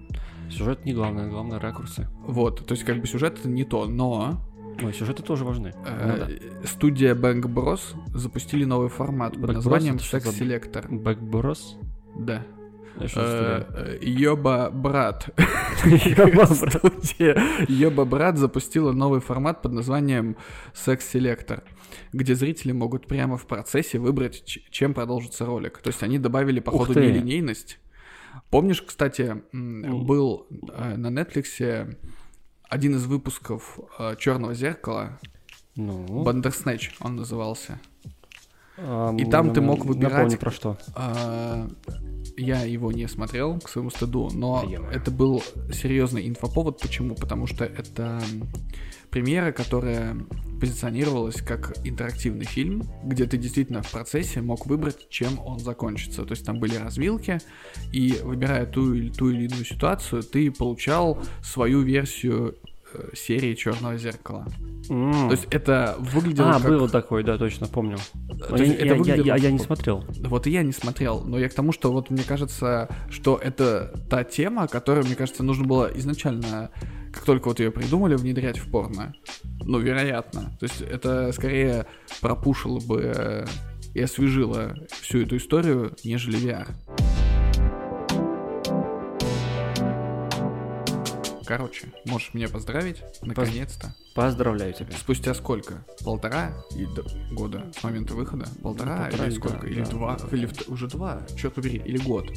[0.51, 2.09] Сюжет не главное, главное ракурсы.
[2.27, 4.41] Вот, то есть как бы сюжет это не то, но
[4.83, 5.73] Ой, сюжеты тоже важны.
[5.85, 6.27] э, Ну
[6.63, 6.67] да.
[6.69, 7.81] студия Bang Bros
[8.15, 10.87] запустили новый формат под Bros названием Sex Selector.
[10.95, 11.77] Бэкброс?
[12.19, 12.43] Да.
[13.01, 15.29] Я что за Э, э, брат.
[17.69, 20.37] Ёба брат запустила новый формат под названием
[20.75, 21.63] Sex Selector,
[22.13, 25.79] где зрители могут прямо в процессе выбрать, чем продолжится ролик.
[25.79, 27.01] То есть они добавили по Ух ходу ты.
[27.07, 27.79] нелинейность.
[28.51, 31.97] Помнишь, кстати, был э, на Netflix
[32.69, 33.79] один из выпусков
[34.19, 35.21] Черного зеркала,
[35.77, 37.79] Ну, Бандерснэч он назывался.
[38.79, 40.79] И там ты мог выбирать- про что.
[40.95, 41.69] А,
[42.39, 44.63] Я его не смотрел, к своему стыду, но
[44.93, 46.79] это был серьезный инфоповод.
[46.81, 47.15] Почему?
[47.15, 48.21] Потому что это
[49.09, 50.17] премьера, которая
[50.61, 56.25] позиционировалась как интерактивный фильм, где ты действительно в процессе мог выбрать, чем он закончится.
[56.25, 57.39] То есть там были развилки,
[57.93, 62.57] и выбирая ту или ту или иную ситуацию, ты получал свою версию
[63.15, 64.47] серии Черного зеркала.
[64.89, 65.13] М.
[65.29, 66.69] То есть это выглядело А, как...
[66.69, 67.97] был такой, да, точно, помню.
[68.49, 70.05] то я, есть это я- я- выглядело я- я не как- смотрел.
[70.25, 73.93] Вот и я не смотрел, но я к тому, что вот мне кажется, что это
[74.09, 76.71] та тема, которую, мне кажется, нужно было изначально,
[77.13, 79.15] как только вот ее придумали, внедрять в порно.
[79.65, 80.57] Ну, вероятно.
[80.61, 81.87] То есть это скорее
[82.21, 83.47] пропушило бы э,
[83.95, 86.69] и освежило всю эту историю, нежели VR.
[91.47, 93.95] Короче, можешь меня поздравить, наконец-то.
[94.15, 94.93] Поздравляю тебя.
[94.97, 95.85] Спустя сколько?
[96.05, 98.47] Полтора и д- года с момента выхода?
[98.63, 99.61] Полтора, полтора или сколько?
[99.61, 100.17] да, или да, два?
[100.19, 100.37] да.
[100.37, 101.23] Или в- уже два?
[101.37, 102.31] Черт побери, или год?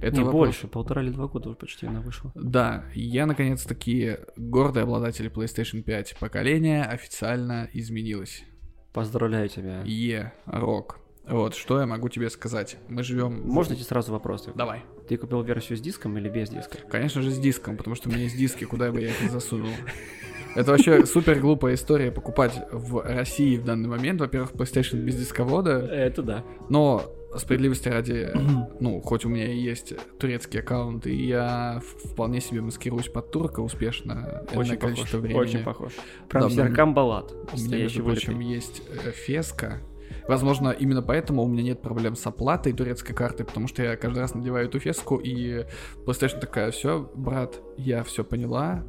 [0.00, 2.32] Это не вопрос- больше, полтора или два года уже почти она вышла.
[2.34, 8.44] Да, я наконец-таки гордый обладатель PlayStation 5 поколения официально изменилось.
[8.92, 9.82] Поздравляю тебя.
[9.84, 11.00] Е, рок.
[11.28, 12.76] Вот, что я могу тебе сказать?
[12.88, 13.42] Мы живем...
[13.48, 14.52] Можно эти сразу вопросы?
[14.54, 14.84] Давай.
[15.08, 16.78] Ты купил версию с диском или без диска?
[16.88, 19.72] Конечно же, с диском, потому что у меня есть диски, куда бы я их засунул.
[20.54, 24.20] Это вообще супер глупая история покупать в России в данный момент.
[24.20, 26.44] Во-первых, PlayStation без дисковода, Это да.
[26.70, 28.30] но справедливости ради,
[28.80, 33.60] ну, хоть у меня и есть турецкий аккаунт, и я вполне себе маскируюсь под турка
[33.60, 34.78] успешно Очень похож.
[34.78, 35.38] количество времени.
[35.38, 35.92] Очень похож.
[36.30, 37.34] Прям Да, Серкам Балат.
[37.52, 39.82] У меня, между прочим, есть э, феска.
[40.28, 44.18] Возможно, именно поэтому у меня нет проблем с оплатой турецкой карты, потому что я каждый
[44.18, 45.64] раз надеваю эту феску, и
[46.04, 48.84] PlayStation такая, все, брат, я все поняла,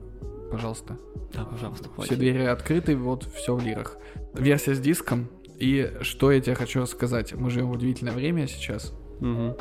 [0.52, 0.98] пожалуйста.
[1.34, 2.20] Да, пожалуйста, Все хватит.
[2.20, 3.98] двери открыты, вот все в лирах.
[4.34, 5.28] Версия с диском.
[5.60, 7.34] И что я тебе хочу рассказать?
[7.34, 8.94] Мы живем в удивительное время сейчас.
[9.20, 9.56] Мгм.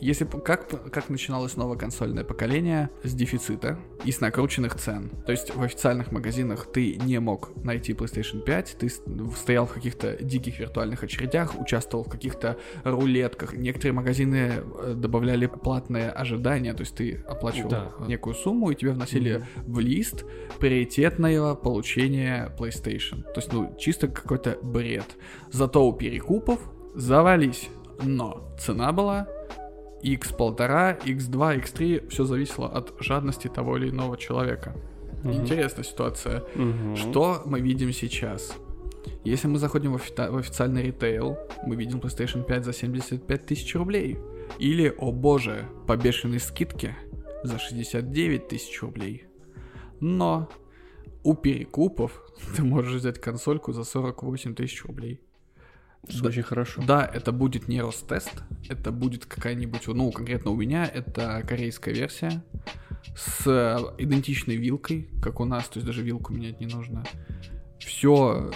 [0.00, 5.10] Если как, как начиналось новое консольное поколение с дефицита и с накрученных цен.
[5.26, 8.88] То есть в официальных магазинах ты не мог найти PlayStation 5, ты
[9.36, 13.54] стоял в каких-то диких виртуальных очередях, участвовал в каких-то рулетках.
[13.54, 17.92] Некоторые магазины э, добавляли платное ожидание, то есть ты оплачивал Да.
[18.06, 20.24] некую сумму и тебе вносили в лист
[20.58, 23.22] приоритетного получения PlayStation.
[23.22, 25.06] То есть, ну, чисто какой-то бред.
[25.50, 26.60] Зато у перекупов
[26.94, 27.68] завались.
[28.02, 29.26] Но цена была
[30.02, 34.74] x1,5, x2, x3, все зависело от жадности того или иного человека.
[35.24, 35.32] Мгм.
[35.32, 36.44] Интересная ситуация.
[36.54, 36.96] Мгм.
[36.96, 38.56] Что мы видим сейчас?
[39.24, 41.36] Если мы заходим в, офи- в официальный ритейл,
[41.66, 44.18] мы видим PlayStation 5 за 75 тысяч рублей.
[44.58, 46.96] Или, о боже, по бешеной скидке
[47.42, 49.24] за 69 тысяч рублей.
[50.00, 50.48] Но
[51.24, 52.22] у перекупов
[52.56, 55.20] ты можешь взять консольку за 48 тысяч рублей.
[56.08, 56.82] Что Очень хорошо.
[56.86, 62.42] Да, это будет не Ростест, это будет какая-нибудь, ну, конкретно у меня, это корейская версия
[63.16, 67.04] с э, идентичной вилкой, как у нас, то есть даже вилку менять не нужно.
[67.78, 68.50] Все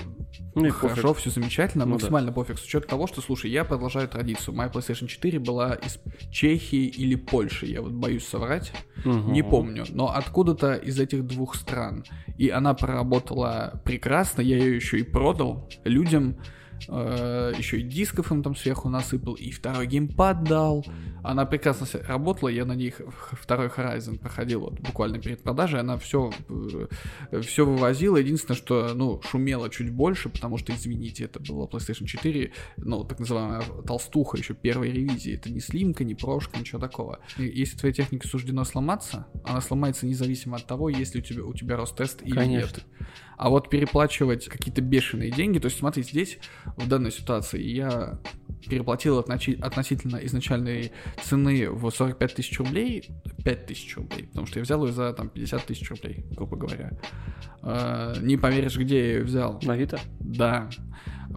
[0.54, 1.20] Ну хорошо, пофиг.
[1.20, 1.94] все замечательно, Ну да.
[1.94, 4.54] максимально пофиг, с учетом того, что, слушай, я продолжаю традицию.
[4.54, 5.98] Моя PlayStation 4 была из
[6.30, 8.72] Чехии или Польши, я вот боюсь соврать.
[9.04, 9.32] Мгм.
[9.32, 12.04] Не помню, но откуда-то из этих двух стран.
[12.38, 16.36] И она проработала прекрасно, я ее еще и продал людям,
[16.88, 20.84] э, еще и дисков им там сверху насыпал, и второй геймпад дал.
[21.22, 22.94] Она прекрасно работала, я на ней
[23.32, 26.32] второй Horizon проходил вот буквально перед продажей, она все,
[27.42, 28.16] все вывозила.
[28.16, 33.20] Единственное, что, ну, шумело чуть больше, потому что, извините, это была PlayStation 4, ну, так
[33.20, 35.34] называемая толстуха еще первой ревизии.
[35.34, 37.20] Это не слимка, не прошка, ничего такого.
[37.38, 41.44] И если твоей технике суждено сломаться, она сломается независимо от того, есть ли у тебя,
[41.44, 42.76] у тебя Ростест или Конечно.
[42.76, 42.86] нет.
[43.36, 46.38] А вот переплачивать какие-то бешеные деньги, то есть смотри, здесь,
[46.76, 48.20] в данной ситуации, я
[48.68, 53.10] переплатил отночи- относительно изначальной цены в 45 тысяч рублей,
[53.44, 56.92] 5 тысяч рублей, потому что я взял ее за там 50 тысяч рублей, грубо говоря.
[57.62, 59.58] Э, не поверишь, где я ее взял.
[59.62, 59.98] На Авито?
[60.20, 60.70] Да.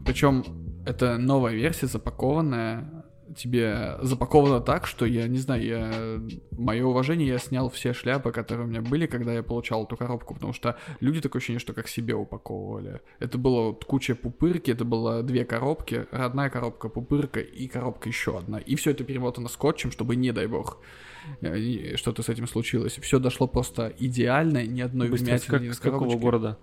[0.06, 0.43] Причем
[0.86, 3.05] это новая версия, запакованная.
[3.36, 6.22] Тебе запаковано так, что я не знаю, я...
[6.52, 10.34] мое уважение, я снял все шляпы, которые у меня были, когда я получал эту коробку,
[10.36, 13.02] потому что люди такое ощущение, что как себе упаковывали.
[13.20, 18.38] Это было вот куча пупырки, это было две коробки, родная коробка, пупырка и коробка еще
[18.38, 18.60] одна.
[18.60, 20.78] И все это перемотано скотчем, чтобы, не дай бог,
[21.42, 22.98] э, что-то с этим случилось.
[23.02, 25.26] Все дошло просто идеально, ни одной Быстро.
[25.26, 26.58] вмятины Как- из какого города?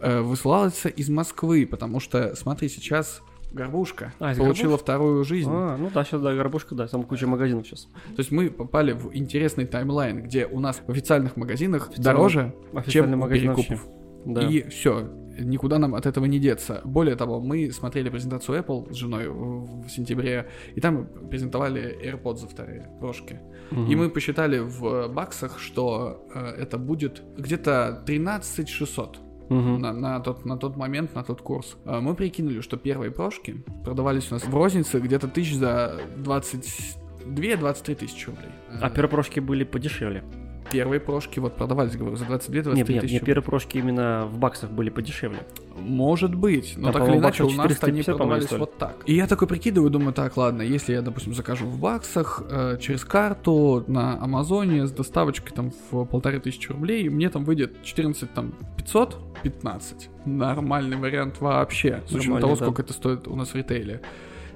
[0.00, 3.22] э, высылался из Москвы, потому что, смотри, сейчас
[3.54, 4.82] Горбушка А, получила Горбушки?
[4.82, 5.48] вторую жизнь.
[5.50, 7.84] А, ну да, сейчас, да, горбушка, да, там куча магазинов сейчас.
[7.84, 12.54] То есть мы попали в интересный таймлайн, где у нас в официальных магазинах Официальный- дороже,
[12.74, 13.86] Официальный чем у магазин перекупов.
[14.26, 14.40] Да.
[14.42, 15.08] И все.
[15.38, 16.80] никуда нам от этого не деться.
[16.84, 22.88] Более того, мы смотрели презентацию Apple с женой в, сентябре, и там презентовали AirPods вторые,
[23.00, 23.40] прошки.
[23.70, 23.82] Угу.
[23.82, 29.78] И мы посчитали в баксах, что э, это будет где-то 13 600 угу.
[29.78, 31.76] на, на, тот, на тот момент, на тот курс.
[31.84, 37.94] Э, мы прикинули, что первые прошки продавались у нас в рознице где-то тысяч за 22-23
[37.94, 38.50] тысячи рублей.
[38.80, 40.22] А первые прошки были подешевле
[40.70, 43.14] первые прошки вот продавались, говорю, за 22-23 нет, нет, тысячи.
[43.14, 45.40] Нет, первые прошки именно в баксах были подешевле.
[45.76, 48.96] Может быть, но Там, так или иначе у нас они продавались вот так.
[49.06, 53.04] И я такой прикидываю, думаю, так, ладно, если я, допустим, закажу в баксах э, через
[53.04, 58.54] карту на Амазоне с доставочкой там в полторы тысячи рублей, мне там выйдет 14 там
[58.76, 60.10] 500, 15.
[60.26, 62.64] Нормальный вариант вообще, с учетом того, да.
[62.64, 64.00] сколько это стоит у нас в ритейле.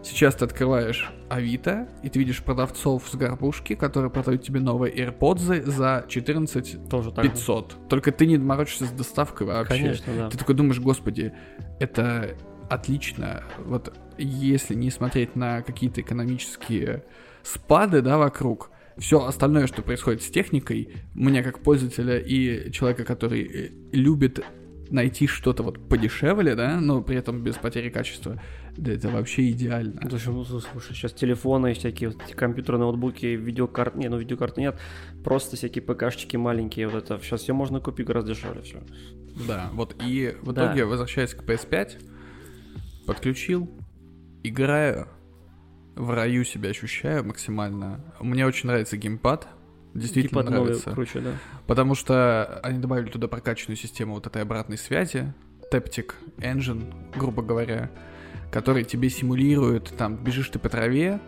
[0.03, 5.69] Сейчас ты открываешь Авито, и ты видишь продавцов с горбушки, которые продают тебе новые AirPods
[5.69, 7.31] за 14 Тоже так же.
[7.31, 7.89] 500.
[7.89, 9.75] Только ты не морочишься с доставкой вообще.
[9.75, 10.31] Конечно, да.
[10.31, 11.33] Ты такой думаешь, господи,
[11.81, 12.37] это
[12.71, 13.43] отлично.
[13.65, 17.05] Вот если не смотреть на какие-то экономические
[17.43, 23.43] спады, да, вокруг, все остальное, что происходит с техникой, мне как пользователя и человека, который
[23.43, 24.45] э, любит
[24.91, 28.41] найти что-то вот подешевле, да, но при этом без потери качества,
[28.79, 30.01] да это вообще идеально.
[30.09, 34.79] Слушай, ну, слушай, сейчас телефоны, всякие вот компьютеры, ноутбуки, видеокарт, не, ну видеокарты нет,
[35.25, 38.81] просто всякие ПКшечки маленькие, вот это, сейчас все можно купить гораздо дешевле, все.
[39.47, 40.67] Да, вот и в Да.
[40.67, 42.05] итоге, возвращаясь к PS5,
[43.07, 43.69] подключил,
[44.43, 45.09] играю,
[45.97, 48.01] в раю себя ощущаю максимально.
[48.21, 49.49] Мне очень нравится геймпад,
[49.95, 50.91] действительно Геймпад нравится.
[50.93, 51.33] круче, да.
[51.67, 55.35] Потому что они добавили туда прокачанную систему вот этой обратной связи,
[55.73, 57.91] Taptic Engine, грубо говоря,
[58.51, 61.21] который тебе симулирует, там, бежишь ты по траве,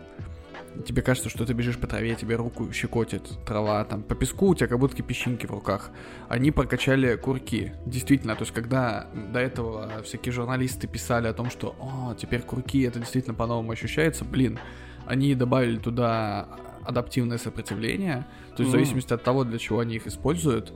[0.85, 4.55] тебе кажется, что ты бежишь по траве, тебе руку щекотит трава, там, по песку у
[4.55, 5.91] тебя как будто песчинки в руках.
[6.29, 7.73] Они прокачали курки.
[7.85, 12.83] Действительно, то есть, когда до этого всякие журналисты писали о том, что, о, теперь курки,
[12.83, 14.59] это действительно по-новому ощущается, блин,
[15.05, 16.47] они добавили туда
[16.83, 18.79] адаптивное сопротивление, то есть в Мгм.
[18.79, 20.73] зависимости от того, для чего они их используют,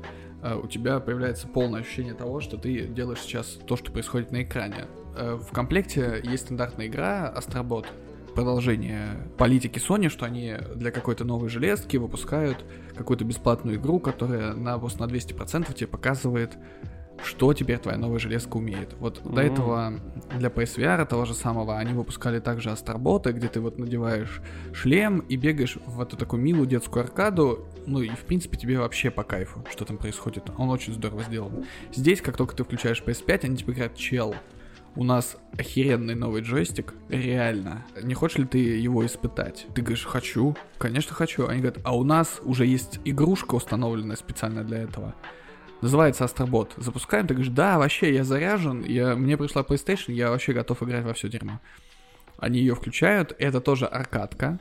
[0.54, 4.86] у тебя появляется полное ощущение того, что ты делаешь сейчас то, что происходит на экране.
[5.16, 7.88] Э, В комплекте есть стандартная игра Астробот,
[8.36, 12.64] продолжение политики Sony, что они для какой-то новой железки выпускают
[12.96, 16.52] какую-то бесплатную игру, которая на, просто на 200% тебе показывает,
[17.24, 18.95] что теперь твоя новая железка умеет.
[18.99, 19.39] Вот до Мгм.
[19.39, 19.93] этого
[20.38, 24.41] для PSVR того же самого они выпускали также Астроботы, где ты вот надеваешь
[24.74, 29.11] шлем и бегаешь в эту такую милую детскую аркаду, ну и в принципе тебе вообще
[29.11, 30.49] по кайфу, что там происходит.
[30.57, 31.66] Он очень здорово сделан.
[31.93, 34.36] Здесь, как только ты включаешь PS5, они тебе говорят, чел,
[34.97, 37.86] у нас охеренный новый джойстик, реально.
[38.01, 39.68] Не хочешь ли ты его испытать?
[39.76, 40.55] Ты говоришь, хочу.
[40.78, 41.47] Конечно, хочу.
[41.47, 45.13] Они говорят, а у нас уже есть игрушка установленная специально для этого.
[45.82, 46.73] Называется Астробот.
[46.78, 51.03] Запускаем, ты говоришь, да, вообще, я заряжен, я, мне пришла PlayStation, я вообще готов играть
[51.03, 51.59] во все дерьмо.
[52.38, 54.59] Они ее включают, это тоже аркадка,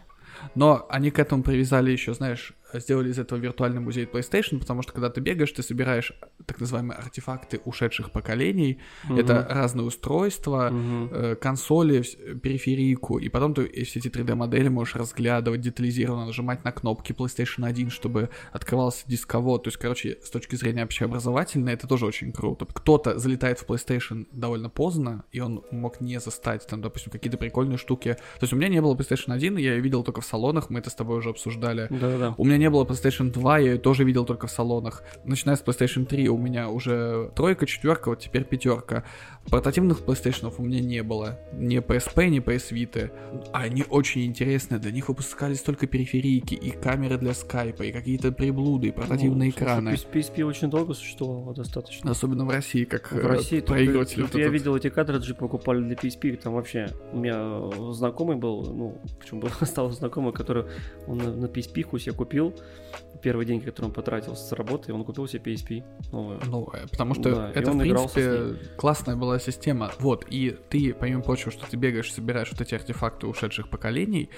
[0.54, 4.92] но они к этому привязали еще, знаешь, сделали из этого виртуальный музей PlayStation, потому что
[4.92, 6.12] когда ты бегаешь, ты собираешь
[6.46, 8.78] так называемые артефакты ушедших поколений.
[9.08, 12.02] Это разные устройства, э, консоли,
[12.42, 17.90] периферийку, и потом ты все эти 3D-модели можешь разглядывать детализированно, нажимать на кнопки PlayStation 1,
[17.90, 19.64] чтобы открывался дисковод.
[19.64, 22.66] То есть, короче, с точки зрения общеобразовательной, это тоже очень круто.
[22.66, 27.78] Кто-то залетает в PlayStation довольно поздно, и он мог не застать там, допустим, какие-то прикольные
[27.78, 28.14] штуки.
[28.14, 30.80] То есть у меня не было PlayStation 1, я ее видел только в салонах, мы
[30.80, 31.86] это с тобой уже обсуждали.
[31.90, 32.34] Да-да-да.
[32.36, 35.02] У меня не было PlayStation 2, я ее тоже видел только в салонах.
[35.24, 39.04] Начиная с PlayStation 3 у меня уже тройка, четверка, вот теперь пятерка.
[39.50, 41.38] Портативных PlayStation у меня не было.
[41.52, 43.10] Ни PSP, ни PS Vita.
[43.52, 48.88] Они очень интересные, для них выпускались только периферийки, и камеры для скайпа, и какие-то приблуды,
[48.88, 49.88] и портативные Ну, слушай, экраны.
[49.90, 52.10] PSP PSP очень долго существовало достаточно.
[52.10, 54.22] Особенно в России, как В России тут, проигрыватели.
[54.22, 54.54] тут вот я этот.
[54.54, 59.40] видел эти картриджи покупали для PSP, там вообще у меня э, знакомый был, ну, почему
[59.42, 60.64] был, стал знакомый, который
[61.06, 62.53] он на, на PSP себе купил,
[63.24, 65.82] первый день, который он потратил с работы, он купил себе PSP
[66.12, 66.38] новую.
[66.74, 69.92] Э, потому что Да, это, в принципе, классная была система.
[69.98, 74.28] Вот, и ты, помимо прочего, что ты бегаешь, собираешь вот эти артефакты ушедших поколений,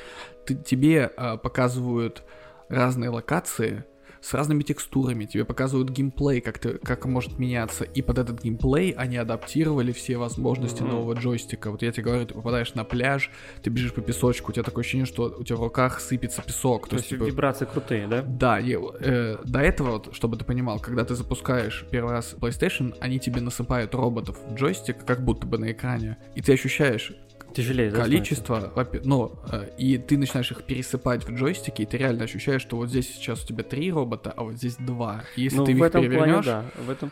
[0.44, 2.22] ты, тебе а, показывают
[2.68, 3.84] разные локации
[4.26, 8.90] с разными текстурами, тебе показывают геймплей, как, ты, как может меняться, и под этот геймплей
[8.90, 10.90] они адаптировали все возможности Мгм.
[10.90, 11.70] нового джойстика.
[11.70, 13.30] Вот я тебе говорю, ты попадаешь на пляж,
[13.62, 16.88] ты бежишь по песочку, у тебя такое ощущение, что у тебя в руках сыпется песок.
[16.88, 18.22] То есть типа, вибрации крутые, да?
[18.22, 22.96] да, и, э, до этого, вот, чтобы ты понимал, когда ты запускаешь первый раз PlayStation,
[22.98, 27.12] они тебе насыпают роботов в джойстик, как будто бы на экране, и ты ощущаешь
[27.56, 28.70] Тяжелее, да, количество,
[29.04, 32.90] ну, э, и ты начинаешь их пересыпать в джойстике, и ты реально ощущаешь, что вот
[32.90, 35.24] здесь сейчас у тебя три робота, а вот здесь два.
[35.36, 37.10] Если ну, ты в их этом плане, перевернешь, да, в этом...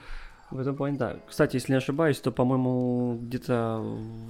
[0.51, 1.17] В этом плане, да.
[1.27, 3.83] Кстати, если не ошибаюсь, то, по-моему, где-то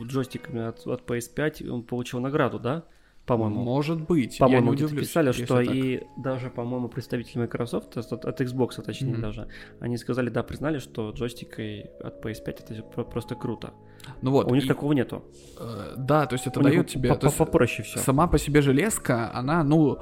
[0.05, 2.85] джойстиками от, от PS5 он получил награду, да?
[3.27, 3.63] По-моему.
[3.63, 4.39] Может быть.
[4.39, 9.21] По-моему, где-то писали, что и даже, по-моему, представители Microsoft, от, Xbox, точнее mm-hmm.
[9.21, 9.49] даже,
[9.81, 13.73] они сказали, да, признали, что джойстикой от PS5 это просто круто.
[14.21, 14.51] Ну вот.
[14.51, 15.25] У них и, такого нету.
[15.59, 17.15] Э, да, то есть это дает тебе...
[17.15, 17.99] По попроще все.
[17.99, 19.99] Сама по себе железка, она, ну,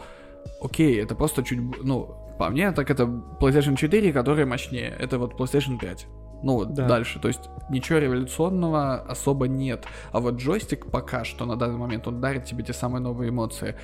[0.60, 4.96] окей, это просто чуть, ну, по мне, так это PlayStation 4, которая мощнее.
[4.98, 6.08] Это вот PlayStation 5.
[6.42, 6.86] Ну вот да.
[6.86, 9.84] дальше, то есть ничего революционного особо нет.
[10.12, 13.76] А вот джойстик пока что на данный момент, он дарит тебе те самые новые эмоции.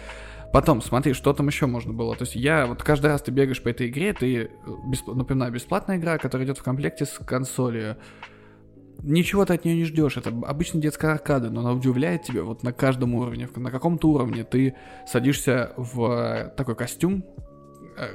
[0.53, 2.17] Потом, смотри, что там еще можно было.
[2.17, 4.49] То есть я, вот каждый раз ты бегаешь по этой игре, ты, э,
[4.87, 5.09] бесп...
[5.09, 7.97] напоминаю, бесплатная игра, которая идет в комплекте с консолью.
[9.03, 10.17] Ничего ты от нее не ждешь.
[10.17, 13.49] Это обычно детская аркада, но она удивляет тебя вот на каждом уровне.
[13.55, 14.75] На каком-то уровне ты
[15.07, 17.48] садишься в такой костюм, Э,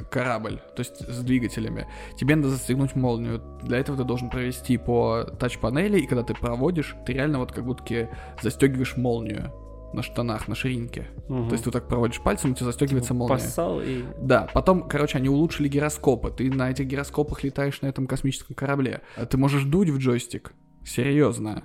[0.10, 3.42] корабль, то есть с двигателями, тебе надо застегнуть молнию.
[3.64, 7.66] Для этого ты должен провести по тач-панели, и когда ты проводишь, ты реально вот как
[7.66, 8.10] будто
[8.42, 9.52] застегиваешь молнию
[9.94, 11.08] на штанах, на ширинке.
[11.30, 11.46] Угу.
[11.46, 13.36] То есть ты так проводишь пальцем, у тебя застегивается типа молния.
[13.36, 14.04] Поссал и...
[14.20, 16.32] Да, потом, короче, они улучшили гироскопы.
[16.32, 19.02] Ты на этих гироскопах летаешь на этом космическом корабле.
[19.16, 20.54] А ты можешь дуть в джойстик.
[20.84, 21.64] Серьезно.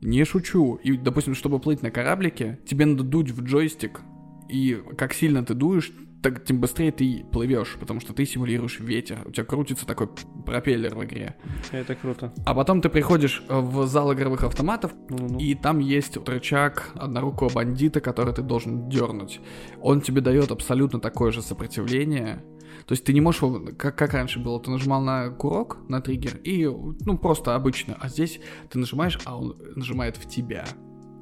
[0.00, 0.76] Не шучу.
[0.76, 4.00] И, допустим, чтобы плыть на кораблике, тебе надо дуть в джойстик.
[4.48, 5.90] И как сильно ты дуешь,
[6.30, 9.22] так, тем быстрее ты плывешь, потому что ты симулируешь ветер.
[9.26, 10.08] У тебя крутится такой
[10.44, 11.36] пропеллер в игре.
[11.70, 12.32] Это круто.
[12.44, 15.38] А потом ты приходишь в зал игровых автоматов, ну-ну.
[15.38, 19.40] и там есть рычаг однорукого бандита, который ты должен дернуть.
[19.80, 22.42] Он тебе дает абсолютно такое же сопротивление.
[22.86, 23.42] То есть ты не можешь,
[23.78, 27.96] как, как раньше было, ты нажимал на курок, на триггер, и, ну, просто обычно.
[28.00, 30.64] А здесь ты нажимаешь, а он нажимает в тебя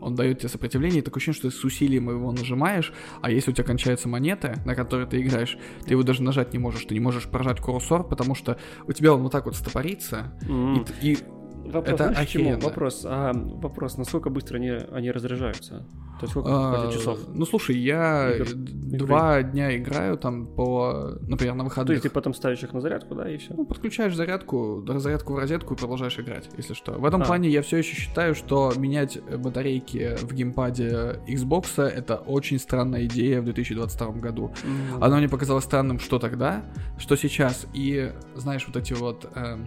[0.04, 2.92] он дает тебе сопротивление, и такое ощущение, что ты с усилием его нажимаешь,
[3.22, 6.58] а если у тебя кончаются монеты, на которые ты играешь, ты его даже нажать не
[6.58, 10.36] можешь, ты не можешь прожать курсор, потому что у тебя он вот так вот стопорится,
[10.42, 10.88] mm-hmm.
[11.02, 11.18] и, и
[11.64, 12.60] Вопрос, это охеренно.
[12.60, 15.86] Вопрос, а вопрос, насколько быстро они, они разряжаются?
[16.20, 17.18] То есть сколько а, часов?
[17.28, 18.46] Ну слушай, я Игр...
[18.54, 19.52] два Игры.
[19.52, 21.86] дня играю там по, например, на выходных.
[21.86, 23.52] То есть ты потом ставишь их на зарядку, да, и все?
[23.54, 26.92] Ну, подключаешь зарядку, разрядку в розетку и продолжаешь играть, если что.
[26.92, 27.24] В этом а.
[27.24, 33.40] плане я все еще считаю, что менять батарейки в геймпаде Xbox это очень странная идея
[33.40, 34.52] в 2022 году.
[34.62, 35.04] Mm.
[35.04, 36.64] Оно мне показалось странным, что тогда,
[36.96, 37.66] что сейчас.
[37.74, 39.58] И знаешь, вот эти вот э,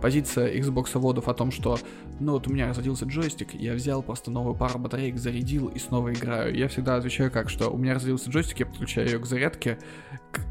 [0.00, 1.78] позиция Xbox водов о том, что
[2.22, 6.12] ну вот у меня разрядился джойстик, я взял просто новую пару батареек, зарядил и снова
[6.12, 6.56] играю.
[6.56, 9.78] Я всегда отвечаю как, что у меня разрядился джойстик, я подключаю ее к зарядке,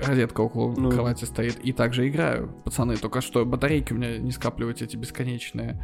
[0.06, 0.92] розетка около ну.
[0.92, 2.54] кровати стоит, и также играю.
[2.66, 5.80] Пацаны, только что батарейки у меня не скапливаются эти бесконечные.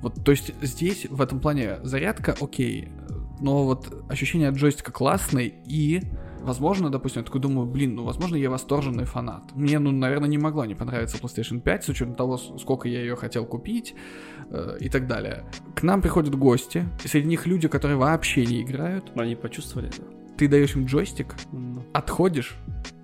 [0.00, 2.90] Вот, то есть здесь, в этом плане, зарядка окей,
[3.40, 6.02] но вот ощущение от джойстика классный, и
[6.46, 9.42] Возможно, допустим, я такой думаю, блин, ну, возможно, я восторженный фанат.
[9.56, 13.16] Мне, ну, наверное, не могла не понравиться PlayStation 5, с учетом того, сколько я ее
[13.16, 13.96] хотел купить
[14.50, 15.44] э, и так далее.
[15.74, 19.10] К нам приходят гости, и среди них люди, которые вообще не играют.
[19.16, 20.02] Они почувствовали это.
[20.38, 21.82] Ты даешь им джойстик, mm.
[21.92, 22.56] отходишь,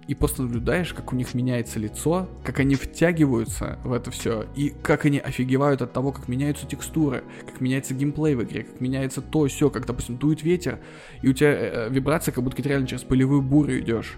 [0.08, 4.74] и просто наблюдаешь, как у них меняется лицо, как они втягиваются в это все, и
[4.82, 9.22] как они офигевают от того, как меняются текстуры, как меняется геймплей в игре, как меняется
[9.22, 10.80] то все, как, допустим, дует ветер,
[11.22, 14.16] и у тебя э, э, вибрация, как будто ты реально через полевую бурю идешь.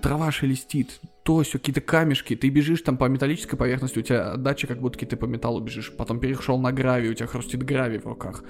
[0.00, 4.66] Трава шелестит, то все, какие-то камешки, ты бежишь там по металлической поверхности, у тебя дача,
[4.66, 8.06] как будто ты по металлу бежишь, потом перешел на гравий, у тебя хрустит гравий в
[8.06, 8.42] руках.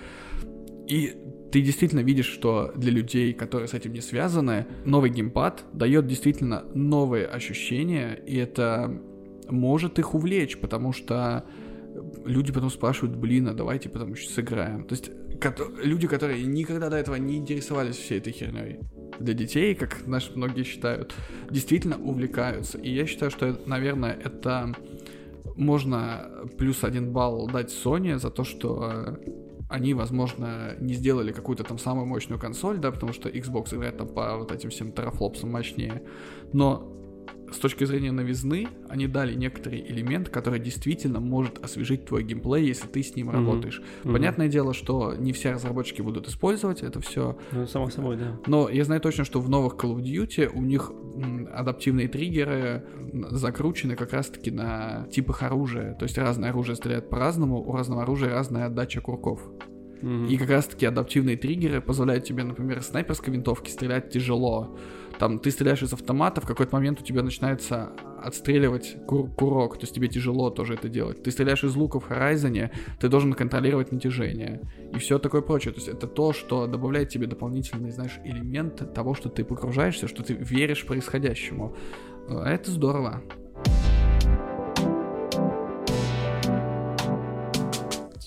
[0.89, 1.17] И
[1.51, 6.65] ты действительно видишь, что для людей, которые с этим не связаны, новый геймпад дает действительно
[6.75, 9.01] новые ощущения, и это
[9.49, 11.45] может их увлечь, потому что
[12.25, 14.85] люди потом спрашивают, блин, а давайте потом еще сыграем.
[14.85, 15.11] То есть
[15.83, 18.81] люди, которые никогда до этого не интересовались всей этой херней,
[19.19, 21.15] для детей, как наши многие считают,
[21.51, 22.79] действительно увлекаются.
[22.79, 24.75] И я считаю, что, наверное, это
[25.57, 26.29] можно
[26.59, 29.19] плюс один балл дать Sony за то, что
[29.69, 34.09] они, возможно, не сделали какую-то там самую мощную консоль, да, потому что Xbox играет там
[34.09, 36.03] по вот этим всем терафлопсам мощнее,
[36.53, 36.93] но
[37.53, 42.87] с точки зрения новизны, они дали некоторый элемент, который действительно может освежить твой геймплей, если
[42.87, 43.33] ты с ним mm-hmm.
[43.33, 43.83] работаешь.
[44.05, 44.13] Mm-hmm.
[44.13, 47.39] Понятное дело, что не все разработчики будут использовать это все.
[47.53, 48.39] Ну, само собой, да.
[48.47, 50.91] Но я знаю точно, что в новых Call of Duty у них
[51.53, 52.85] адаптивные триггеры
[53.31, 55.95] закручены как раз-таки на типах оружия.
[55.95, 59.41] То есть разное оружие стреляет по-разному, у разного оружия разная отдача курков.
[60.03, 60.29] Mm-hmm.
[60.29, 64.77] И как раз-таки адаптивные триггеры позволяют тебе, например, снайперской винтовки стрелять тяжело
[65.19, 67.93] там ты стреляешь из автомата, в какой-то момент у тебя начинается
[68.23, 71.23] отстреливать кур- курок, то есть тебе тяжело тоже это делать.
[71.23, 74.61] Ты стреляешь из лука в Horizon, ты должен контролировать натяжение
[74.93, 75.73] и все такое прочее.
[75.73, 80.23] То есть это то, что добавляет тебе дополнительный, знаешь, элемент того, что ты погружаешься, что
[80.23, 81.77] ты веришь происходящему.
[82.29, 83.23] А это здорово.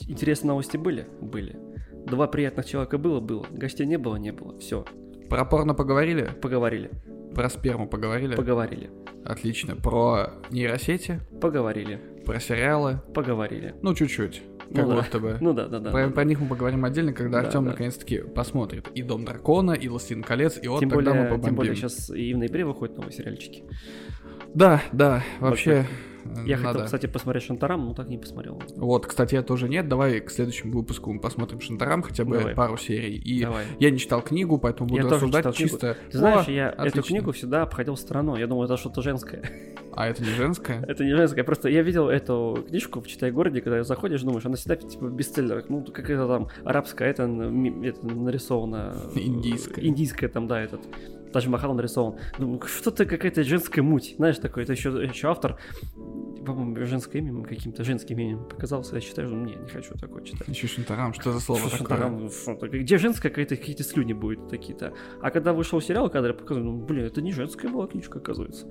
[0.07, 1.07] Интересные новости были?
[1.21, 1.57] Были.
[2.05, 3.19] Два приятных человека было?
[3.19, 3.45] Было.
[3.51, 4.15] Гостей не было?
[4.15, 4.57] Не было.
[4.59, 4.85] Все.
[5.29, 6.29] Про порно поговорили?
[6.41, 6.89] Поговорили.
[7.35, 8.35] Про сперму поговорили?
[8.35, 8.89] Поговорили.
[9.25, 9.75] Отлично.
[9.75, 11.19] Про нейросети?
[11.41, 11.99] Поговорили.
[12.25, 12.99] Про сериалы?
[13.13, 13.75] Поговорили.
[13.81, 14.41] Ну, чуть-чуть.
[14.73, 14.95] Как Ну да.
[15.01, 15.37] будто бы.
[15.39, 15.91] Ну да, да, да.
[15.91, 16.11] Про, да.
[16.13, 17.71] про них мы поговорим отдельно, когда Да, Артем да.
[17.71, 21.45] наконец-таки посмотрит и Дом дракона, и Властелин колец, и вот тем, тогда мы более, побомбим.
[21.47, 23.63] тем более сейчас и в ноябре выходят новые сериальчики.
[24.53, 25.85] Да, да, вообще
[26.45, 26.85] Я э, хотел, надо.
[26.85, 28.61] кстати, посмотреть Шантарам, но так не посмотрел.
[28.75, 29.87] Вот, кстати, я тоже нет.
[29.87, 32.55] Давай к следующему выпуску мы посмотрим Шантарам, хотя бы Давай.
[32.55, 33.17] пару серий.
[33.17, 33.65] И Давай.
[33.79, 35.69] я не читал книгу, поэтому Я буду тоже рассуждать книгу.
[35.71, 35.97] чисто.
[36.11, 37.01] Ты знаешь, О, я эту отлично.
[37.03, 38.39] книгу всегда обходил стороной.
[38.39, 39.43] Я думал, это что-то женское.
[39.93, 40.81] А это не женское?
[40.87, 41.43] Это не женское.
[41.43, 45.13] Просто я видел эту книжку в «Читай городе», когда заходишь, думаешь, она всегда типа в
[45.13, 45.67] бестселлерах.
[45.69, 48.95] Ну, какая-то там арабская, это, это нарисовано...
[49.15, 49.85] э, Индийская.
[49.85, 50.81] Индийская там, да, этот...
[51.31, 52.17] Тадж Махал нарисован.
[52.37, 54.15] Думаю, что-то какая-то женская муть.
[54.17, 55.57] Знаешь, такой, это еще, еще автор,
[56.45, 58.95] по-моему, женское имя каким-то женским именем показался.
[58.95, 60.47] Я считаю, что не, не хочу такое читать.
[60.47, 62.69] Еще Шантарам, что за слово Что ж такое?
[62.69, 64.93] Где женская какая-то, какие-то слюни будут такие-то.
[65.21, 68.69] А когда вышел сериал, когда я показываю, ну, блин, это не женская была книжка, оказывается.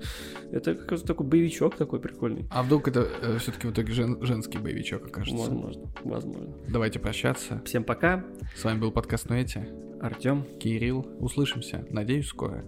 [0.51, 2.47] Это какой-то такой боевичок такой прикольный.
[2.51, 3.07] А вдруг это
[3.39, 5.37] все-таки в итоге жен- женский боевичок окажется?
[5.37, 6.53] Возможно, возможно.
[6.67, 7.61] Давайте прощаться.
[7.65, 8.25] Всем пока.
[8.55, 9.67] С вами был подкаст Нуэти.
[10.01, 10.45] Артем.
[10.59, 11.05] Кирилл.
[11.19, 11.85] Услышимся.
[11.89, 12.63] Надеюсь, скоро.